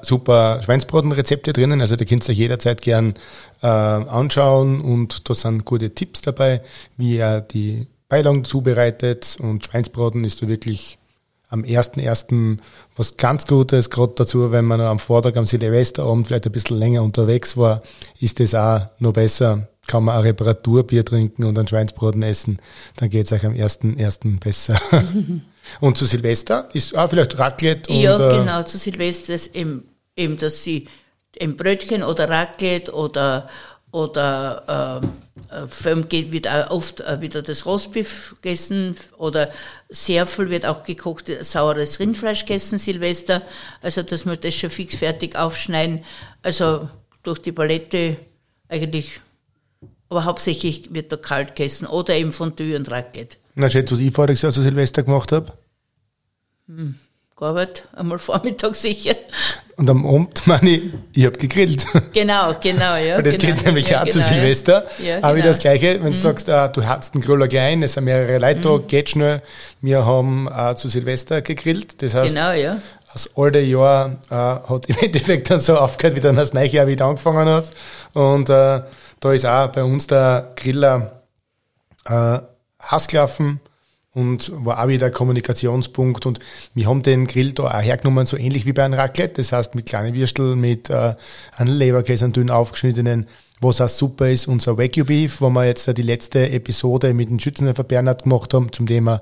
super 0.03 0.61
Schweinsbratenrezepte 0.63 1.51
drinnen. 1.51 1.81
Also 1.81 1.95
da 1.95 2.05
könnt 2.05 2.27
ihr 2.27 2.31
euch 2.31 2.37
jederzeit 2.37 2.81
gern 2.81 3.15
äh, 3.61 3.67
anschauen 3.67 4.81
und 4.81 5.29
da 5.29 5.33
sind 5.33 5.65
gute 5.65 5.95
Tipps 5.95 6.21
dabei, 6.21 6.61
wie 6.95 7.17
ihr 7.17 7.41
die 7.41 7.87
Beilagen 8.07 8.43
zubereitet. 8.43 9.37
Und 9.39 9.65
Schweinsbraten 9.65 10.23
ist 10.25 10.43
da 10.43 10.47
wirklich 10.47 10.99
am 11.49 11.63
1.1. 11.63 12.57
was 12.95 13.17
ganz 13.17 13.47
Gutes, 13.47 13.89
gerade 13.89 14.13
dazu, 14.15 14.51
wenn 14.51 14.65
man 14.65 14.81
am 14.81 14.99
Vortag 14.99 15.35
am 15.37 15.45
Silvesterabend 15.45 16.27
vielleicht 16.27 16.45
ein 16.45 16.51
bisschen 16.51 16.77
länger 16.77 17.03
unterwegs 17.03 17.57
war, 17.57 17.81
ist 18.19 18.39
das 18.39 18.53
auch 18.53 18.87
noch 18.99 19.13
besser 19.13 19.67
kann 19.87 20.03
man 20.05 20.15
ein 20.15 20.21
Reparaturbier 20.21 21.03
trinken 21.03 21.43
und 21.43 21.57
einen 21.57 21.67
Schweinsbraten 21.67 22.23
essen, 22.23 22.59
dann 22.97 23.09
geht 23.09 23.25
es 23.25 23.31
euch 23.31 23.45
am 23.45 23.55
ersten, 23.55 23.97
ersten 23.97 24.39
besser. 24.39 24.79
und 25.79 25.97
zu 25.97 26.05
Silvester 26.05 26.69
ist 26.73 26.95
auch 26.95 27.09
vielleicht 27.09 27.37
Raclette 27.37 27.91
und. 27.91 27.99
Ja, 27.99 28.15
äh, 28.15 28.37
genau, 28.37 28.63
zu 28.63 28.77
Silvester 28.77 29.33
ist 29.33 29.55
eben, 29.55 29.83
eben, 30.15 30.37
dass 30.37 30.63
sie 30.63 30.87
ein 31.41 31.57
Brötchen 31.57 32.03
oder 32.03 32.29
Raclette 32.29 32.93
oder, 32.93 33.49
oder 33.91 35.01
äh, 35.01 35.67
Film 35.67 36.07
geht, 36.07 36.31
wird 36.31 36.47
auch 36.47 36.71
oft 36.71 37.01
äh, 37.01 37.19
wieder 37.21 37.41
das 37.41 37.65
Rostbiff 37.65 38.35
gegessen 38.41 38.95
oder 39.17 39.51
sehr 39.89 40.25
viel 40.25 40.49
wird 40.49 40.65
auch 40.65 40.83
gekocht, 40.83 41.29
saures 41.41 41.99
Rindfleisch 41.99 42.45
gegessen, 42.45 42.79
Silvester. 42.79 43.41
Also, 43.81 44.01
dass 44.03 44.25
wir 44.25 44.37
das 44.37 44.55
schon 44.55 44.69
fix 44.69 44.95
fertig 44.95 45.35
aufschneiden. 45.35 46.03
Also, 46.41 46.89
durch 47.23 47.39
die 47.39 47.51
Palette 47.51 48.17
eigentlich 48.67 49.21
aber 50.13 50.25
hauptsächlich 50.25 50.93
wird 50.93 51.11
da 51.11 51.17
kalt 51.17 51.55
gegessen 51.55 51.87
oder 51.87 52.13
eben 52.13 52.33
Fondue 52.33 52.75
und 52.75 52.89
Raclette. 52.91 53.37
Na, 53.55 53.67
schätzt, 53.67 53.91
was 53.91 53.99
ich 53.99 54.13
voriges 54.13 54.43
Jahr 54.43 54.51
zu 54.51 54.61
Silvester 54.61 55.01
gemacht 55.01 55.31
habe? 55.31 55.53
Hm, 56.67 56.95
gearbeitet, 57.35 57.87
einmal 57.95 58.19
Vormittag 58.19 58.75
sicher. 58.75 59.15
Und 59.75 59.89
am 59.89 60.05
Abend, 60.05 60.43
meine 60.45 60.69
ich, 60.69 60.81
ich 61.13 61.25
habe 61.25 61.37
gegrillt. 61.37 61.87
Genau, 62.13 62.53
genau, 62.61 62.95
ja. 62.95 63.15
Weil 63.15 63.23
das 63.23 63.39
genau, 63.39 63.55
geht 63.55 63.65
nämlich 63.65 63.89
ja, 63.89 64.01
auch 64.01 64.05
genau, 64.05 64.13
zu 64.13 64.21
Silvester. 64.21 64.85
Ja, 64.99 65.05
ja, 65.05 65.17
aber 65.23 65.33
genau. 65.33 65.47
das 65.47 65.57
Gleiche, 65.57 65.95
wenn 65.95 66.03
du 66.03 66.09
mhm. 66.09 66.13
sagst, 66.13 66.47
ah, 66.47 66.67
du 66.67 66.85
hast 66.85 67.15
einen 67.15 67.23
Griller 67.23 67.47
klein, 67.47 67.81
es 67.81 67.93
sind 67.93 68.03
mehrere 68.03 68.37
Leute 68.37 68.61
da, 68.61 68.69
mhm. 68.73 68.87
geht 68.87 69.09
schnell. 69.09 69.41
Wir 69.81 70.05
haben 70.05 70.47
auch 70.47 70.75
zu 70.75 70.89
Silvester 70.89 71.41
gegrillt. 71.41 72.03
Das 72.03 72.13
heißt, 72.13 72.35
genau, 72.35 72.51
ja. 72.51 72.77
das 73.11 73.31
alte 73.35 73.61
Jahr 73.61 74.17
äh, 74.29 74.35
hat 74.35 74.85
im 74.89 74.95
Endeffekt 75.01 75.49
dann 75.49 75.59
so 75.59 75.75
aufgehört, 75.75 76.15
wie 76.15 76.21
dann 76.21 76.35
das 76.35 76.53
neue 76.53 76.67
Jahr 76.67 76.85
wieder 76.85 77.05
angefangen 77.05 77.49
hat. 77.49 77.71
Und 78.13 78.51
äh, 78.51 78.81
da 79.23 79.31
ist 79.31 79.45
auch 79.45 79.67
bei 79.69 79.83
uns 79.85 80.07
der 80.07 80.51
Griller 80.57 81.23
äh, 82.05 82.39
Hassklaffen 82.77 83.61
und 84.13 84.51
war 84.65 84.83
auch 84.83 84.89
wieder 84.89 85.09
Kommunikationspunkt. 85.11 86.25
Und 86.25 86.39
wir 86.73 86.87
haben 86.87 87.03
den 87.03 87.25
Grill 87.25 87.53
da 87.53 87.63
auch 87.63 87.81
hergenommen, 87.81 88.25
so 88.25 88.35
ähnlich 88.35 88.65
wie 88.65 88.73
bei 88.73 88.83
einem 88.83 88.95
Raclette. 88.95 89.35
Das 89.35 89.53
heißt 89.53 89.75
mit 89.75 89.85
kleinen 89.85 90.13
Würstel, 90.13 90.57
mit 90.57 90.89
äh, 90.89 91.15
einem 91.53 91.73
Leberkäse, 91.73 92.25
einem 92.25 92.33
dünn 92.33 92.49
aufgeschnittenen, 92.49 93.27
was 93.61 93.79
auch 93.79 93.87
super 93.87 94.29
ist, 94.29 94.49
unser 94.49 94.77
Wagyu 94.77 95.05
Beef, 95.05 95.39
wo 95.39 95.49
wir 95.49 95.65
jetzt 95.67 95.87
die 95.97 96.01
letzte 96.01 96.49
Episode 96.49 97.13
mit 97.13 97.29
dem 97.29 97.39
Schützenhelfer 97.39 97.85
Bernhard 97.85 98.23
gemacht 98.23 98.53
haben 98.53 98.73
zum 98.73 98.87
Thema 98.87 99.21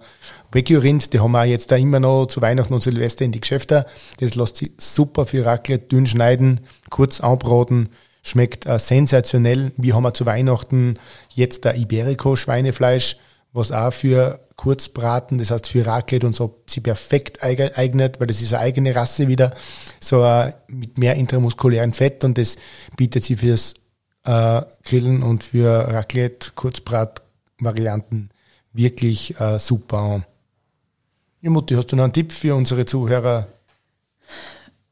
Wagyu 0.52 0.80
Rind. 0.80 1.14
Die 1.14 1.20
haben 1.20 1.34
wir 1.34 1.46
jetzt 1.46 1.70
da 1.70 1.76
immer 1.76 2.00
noch 2.00 2.26
zu 2.26 2.42
Weihnachten 2.42 2.74
und 2.74 2.82
Silvester 2.82 3.24
in 3.24 3.34
die 3.34 3.42
Geschäfte. 3.42 3.86
Das 4.20 4.34
lässt 4.34 4.58
sich 4.58 4.72
super 4.78 5.28
für 5.28 5.46
Raclette 5.46 5.90
dünn 5.90 6.08
schneiden, 6.08 6.62
kurz 6.90 7.22
anbraten 7.22 7.90
Schmeckt 8.22 8.66
äh, 8.66 8.78
sensationell. 8.78 9.72
Wir 9.78 9.96
haben 9.96 10.14
zu 10.14 10.26
Weihnachten 10.26 10.96
jetzt 11.34 11.66
der 11.66 11.76
Iberico-Schweinefleisch, 11.76 13.18
was 13.54 13.72
auch 13.72 13.92
für 13.92 14.40
Kurzbraten, 14.56 15.40
das 15.40 15.50
heißt 15.50 15.68
für 15.68 15.86
Raclette 15.86 16.28
und 16.28 16.36
so, 16.36 16.62
sie 16.68 16.82
perfekt 16.82 17.42
eignet, 17.42 18.20
weil 18.20 18.28
das 18.28 18.42
ist 18.42 18.54
eine 18.54 18.62
eigene 18.62 18.96
Rasse 18.96 19.28
wieder, 19.28 19.56
so 20.00 20.24
äh, 20.24 20.54
mit 20.68 21.00
mehr 21.00 21.16
intramuskulären 21.16 21.94
Fett 21.94 22.24
und 22.24 22.38
das 22.38 22.58
bietet 22.96 23.24
sie 23.24 23.38
fürs 23.38 23.74
äh, 24.24 24.62
Grillen 24.84 25.24
und 25.24 25.44
für 25.44 25.70
Raclette, 25.70 26.52
Kurzbrat-Varianten 26.54 28.30
wirklich 28.72 29.40
äh, 29.40 29.58
super 29.58 29.98
an. 29.98 30.26
Ja, 31.42 31.50
Mutti, 31.50 31.74
hast 31.74 31.92
du 31.92 31.96
noch 31.96 32.04
einen 32.04 32.14
Tipp 32.14 32.32
für 32.32 32.54
unsere 32.54 32.86
Zuhörer? 32.86 33.48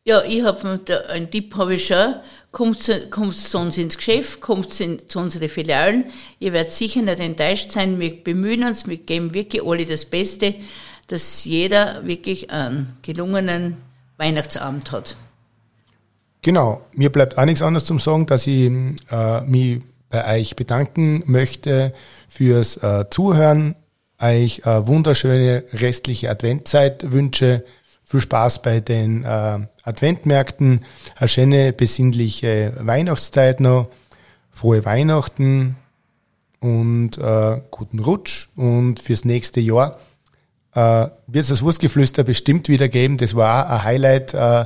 Ja, 0.10 0.24
ich 0.24 0.41
habe 0.43 0.80
einen 1.10 1.30
Tipp 1.30 1.56
habe 1.56 1.76
ich 1.76 1.86
schon. 1.86 2.15
Kommt 2.52 2.82
zu, 2.82 3.10
kommt 3.12 3.38
zu 3.38 3.60
uns 3.60 3.78
ins 3.78 3.95
Geschäft, 3.95 4.41
kommt 4.41 4.74
zu, 4.74 4.98
zu 5.06 5.19
unseren 5.19 5.48
Filialen. 5.48 6.06
Ihr 6.39 6.52
werdet 6.52 6.74
sicher 6.74 7.04
nicht 7.04 7.19
enttäuscht 7.19 7.69
sein. 7.69 8.00
Wir 8.00 8.24
bemühen 8.24 8.63
uns, 8.63 8.88
wir 8.88 8.98
geben 8.98 9.36
wirklich 9.36 9.63
alle 9.63 9.86
das 9.86 10.06
Beste, 10.06 10.56
dass 11.10 11.45
jeder 11.45 12.08
wirklich 12.08 12.50
einen 12.50 12.98
gelungenen 13.04 13.78
Weihnachtsabend 14.17 14.91
hat. 14.91 15.15
Genau, 16.41 16.82
mir 16.93 17.12
bleibt 17.12 17.38
auch 17.38 17.45
nichts 17.45 17.62
anderes 17.62 17.86
zum 17.86 18.00
Sagen, 18.00 18.26
dass 18.26 18.48
ich 18.48 18.72
äh, 19.12 19.41
mich 19.41 19.84
bei 20.10 20.39
euch 20.39 20.56
bedanken 20.56 21.22
möchte 21.28 21.93
fürs 22.28 22.78
äh, 22.78 23.06
Zuhören, 23.12 23.76
euch 24.19 24.63
äh, 24.65 24.88
wunderschöne 24.88 25.65
restliche 25.72 26.32
Adventzeit 26.32 27.12
wünsche, 27.12 27.63
viel 28.10 28.22
Spaß 28.22 28.63
bei 28.63 28.80
den 28.80 29.24
äh, 29.24 29.60
Adventmärkten, 29.84 30.84
eine 31.15 31.28
schöne 31.28 31.74
besinnliche 31.74 32.74
Weihnachtszeit 32.80 33.60
noch, 33.60 33.88
frohe 34.50 34.84
Weihnachten 34.84 35.76
und 36.60 37.19
äh, 37.19 37.62
guten 37.69 38.00
Rutsch 38.00 38.48
und 38.56 39.00
fürs 39.00 39.26
nächste 39.26 39.60
Jahr 39.60 40.00
äh, 40.75 41.08
wird 41.27 41.43
es 41.43 41.47
das 41.47 41.62
Wurstgeflüster 41.62 42.23
bestimmt 42.23 42.69
wieder 42.69 42.88
geben. 42.88 43.17
Das 43.17 43.36
war 43.36 43.69
ein 43.69 43.84
Highlight 43.84 44.34
äh, 44.34 44.65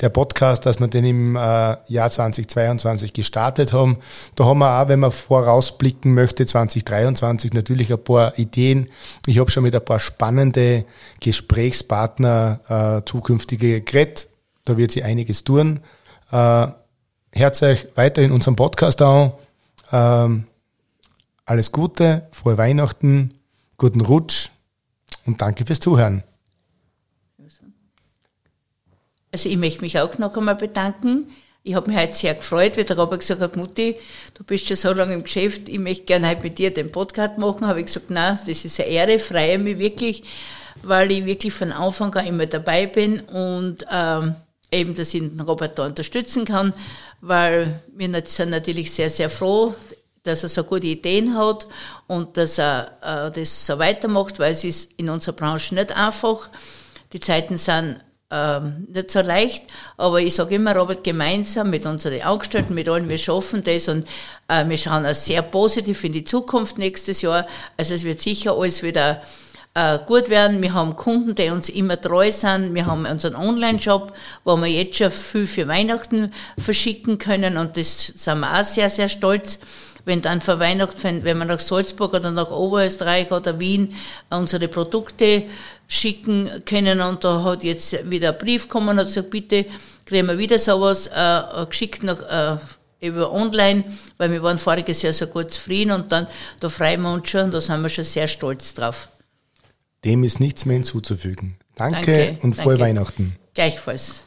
der 0.00 0.08
Podcast, 0.08 0.66
dass 0.66 0.80
wir 0.80 0.88
den 0.88 1.04
im 1.04 1.36
äh, 1.36 1.76
Jahr 1.86 2.10
2022 2.10 3.12
gestartet 3.12 3.72
haben. 3.72 3.98
Da 4.34 4.44
haben 4.44 4.58
wir 4.58 4.80
auch, 4.80 4.88
wenn 4.88 5.00
man 5.00 5.12
vorausblicken 5.12 6.14
möchte, 6.14 6.46
2023 6.46 7.52
natürlich 7.52 7.92
ein 7.92 8.02
paar 8.02 8.36
Ideen. 8.38 8.88
Ich 9.26 9.38
habe 9.38 9.50
schon 9.50 9.62
mit 9.62 9.74
ein 9.74 9.84
paar 9.84 10.00
spannende 10.00 10.84
Gesprächspartner 11.20 13.02
äh, 13.02 13.08
zukünftige 13.08 13.80
geredet. 13.80 14.28
Da 14.64 14.76
wird 14.76 14.90
sich 14.90 15.04
einiges 15.04 15.44
tun. 15.44 15.80
Äh, 16.32 16.66
hört 17.32 17.62
euch 17.62 17.86
weiterhin 17.94 18.32
unseren 18.32 18.56
Podcast 18.56 19.00
an. 19.02 19.32
Ähm, 19.92 20.44
alles 21.46 21.70
Gute, 21.70 22.26
frohe 22.32 22.58
Weihnachten, 22.58 23.34
guten 23.76 24.00
Rutsch 24.00 24.48
und 25.26 25.40
danke 25.40 25.66
fürs 25.66 25.80
Zuhören. 25.80 26.22
Also 29.32 29.48
ich 29.48 29.56
möchte 29.56 29.80
mich 29.80 29.98
auch 29.98 30.16
noch 30.18 30.36
einmal 30.36 30.54
bedanken. 30.54 31.30
Ich 31.64 31.74
habe 31.74 31.90
mich 31.90 31.98
heute 31.98 32.12
sehr 32.12 32.34
gefreut, 32.34 32.76
wie 32.76 32.84
der 32.84 32.96
Robert 32.96 33.20
gesagt 33.20 33.40
hat, 33.40 33.56
Mutti, 33.56 33.96
du 34.34 34.44
bist 34.44 34.68
schon 34.68 34.76
so 34.76 34.92
lange 34.92 35.14
im 35.14 35.24
Geschäft, 35.24 35.68
ich 35.68 35.78
möchte 35.78 36.04
gerne 36.04 36.28
heute 36.28 36.42
mit 36.42 36.58
dir 36.58 36.72
den 36.72 36.92
Podcast 36.92 37.38
machen. 37.38 37.66
Habe 37.66 37.80
ich 37.80 37.86
gesagt, 37.86 38.10
nein, 38.10 38.38
das 38.46 38.64
ist 38.64 38.78
eine 38.78 38.90
Ehre, 38.90 39.18
freue 39.18 39.58
mich 39.58 39.78
wirklich, 39.78 40.22
weil 40.82 41.10
ich 41.10 41.24
wirklich 41.24 41.52
von 41.52 41.72
Anfang 41.72 42.14
an 42.14 42.26
immer 42.26 42.46
dabei 42.46 42.86
bin 42.86 43.20
und 43.20 43.86
ähm, 43.90 44.36
eben, 44.70 44.94
dass 44.94 45.14
ich 45.14 45.20
den 45.20 45.40
Robert 45.40 45.78
da 45.78 45.86
unterstützen 45.86 46.44
kann, 46.44 46.74
weil 47.20 47.80
wir 47.96 48.22
sind 48.26 48.50
natürlich 48.50 48.92
sehr, 48.92 49.08
sehr 49.08 49.30
froh, 49.30 49.74
dass 50.24 50.42
er 50.42 50.48
so 50.48 50.64
gute 50.64 50.86
Ideen 50.86 51.36
hat 51.36 51.66
und 52.06 52.36
dass 52.36 52.58
er 52.58 52.98
äh, 53.02 53.30
das 53.30 53.66
so 53.66 53.78
weitermacht, 53.78 54.38
weil 54.38 54.52
es 54.52 54.64
ist 54.64 54.92
in 54.96 55.10
unserer 55.10 55.36
Branche 55.36 55.74
nicht 55.74 55.96
einfach. 55.96 56.48
Die 57.12 57.20
Zeiten 57.20 57.58
sind 57.58 58.00
ähm, 58.30 58.86
nicht 58.90 59.10
so 59.10 59.20
leicht, 59.20 59.64
aber 59.98 60.20
ich 60.20 60.34
sage 60.34 60.56
immer, 60.56 60.74
Robert, 60.74 61.04
gemeinsam 61.04 61.70
mit 61.70 61.84
unseren 61.84 62.22
Angestellten, 62.22 62.74
mit 62.74 62.88
allen, 62.88 63.08
wir 63.08 63.18
schaffen 63.18 63.62
das 63.62 63.88
und 63.88 64.08
äh, 64.48 64.66
wir 64.66 64.78
schauen 64.78 65.04
auch 65.04 65.14
sehr 65.14 65.42
positiv 65.42 66.02
in 66.04 66.14
die 66.14 66.24
Zukunft 66.24 66.78
nächstes 66.78 67.20
Jahr. 67.20 67.46
Also 67.76 67.94
es 67.94 68.02
wird 68.02 68.22
sicher 68.22 68.56
alles 68.56 68.82
wieder 68.82 69.22
äh, 69.74 69.98
gut 70.06 70.30
werden. 70.30 70.62
Wir 70.62 70.72
haben 70.72 70.96
Kunden, 70.96 71.34
die 71.34 71.50
uns 71.50 71.68
immer 71.68 72.00
treu 72.00 72.32
sind. 72.32 72.74
Wir 72.74 72.86
haben 72.86 73.04
unseren 73.04 73.36
Online-Shop, 73.36 74.14
wo 74.42 74.56
wir 74.56 74.68
jetzt 74.68 74.96
schon 74.96 75.10
viel 75.10 75.46
für 75.46 75.68
Weihnachten 75.68 76.32
verschicken 76.58 77.18
können 77.18 77.58
und 77.58 77.76
das 77.76 78.06
sind 78.06 78.40
wir 78.40 78.58
auch 78.58 78.64
sehr, 78.64 78.88
sehr 78.88 79.10
stolz 79.10 79.58
wenn 80.04 80.22
dann 80.22 80.40
vor 80.40 80.58
Weihnachten, 80.58 81.24
wenn 81.24 81.38
wir 81.38 81.44
nach 81.44 81.60
Salzburg 81.60 82.14
oder 82.14 82.30
nach 82.30 82.50
Oberösterreich 82.50 83.30
oder 83.30 83.58
Wien 83.58 83.94
unsere 84.30 84.68
Produkte 84.68 85.44
schicken 85.88 86.50
können. 86.64 87.00
Und 87.00 87.24
da 87.24 87.42
hat 87.42 87.64
jetzt 87.64 88.10
wieder 88.10 88.32
ein 88.32 88.38
Brief 88.38 88.64
gekommen 88.64 88.90
und 88.90 88.98
hat 88.98 89.06
gesagt, 89.06 89.30
bitte 89.30 89.66
kriegen 90.04 90.26
wir 90.26 90.38
wieder 90.38 90.58
sowas 90.58 91.06
äh, 91.06 91.66
geschickt 91.66 92.02
nach, 92.02 92.56
äh, 92.56 92.58
über 93.06 93.32
online, 93.32 93.84
weil 94.16 94.32
wir 94.32 94.42
waren 94.42 94.58
voriges 94.58 95.02
Jahr 95.02 95.12
so 95.12 95.26
gut 95.26 95.50
zufrieden 95.52 95.92
und 95.92 96.10
dann, 96.10 96.26
da 96.60 96.68
freuen 96.68 97.02
wir 97.02 97.12
uns 97.12 97.28
schon 97.28 97.44
und 97.44 97.54
da 97.54 97.60
sind 97.60 97.82
wir 97.82 97.88
schon 97.88 98.04
sehr 98.04 98.28
stolz 98.28 98.74
drauf. 98.74 99.08
Dem 100.04 100.24
ist 100.24 100.40
nichts 100.40 100.64
mehr 100.66 100.74
hinzuzufügen. 100.74 101.56
Danke, 101.76 102.00
danke 102.00 102.38
und 102.42 102.54
frohe 102.54 102.78
danke. 102.78 102.84
Weihnachten. 102.84 103.36
Gleichfalls. 103.54 104.22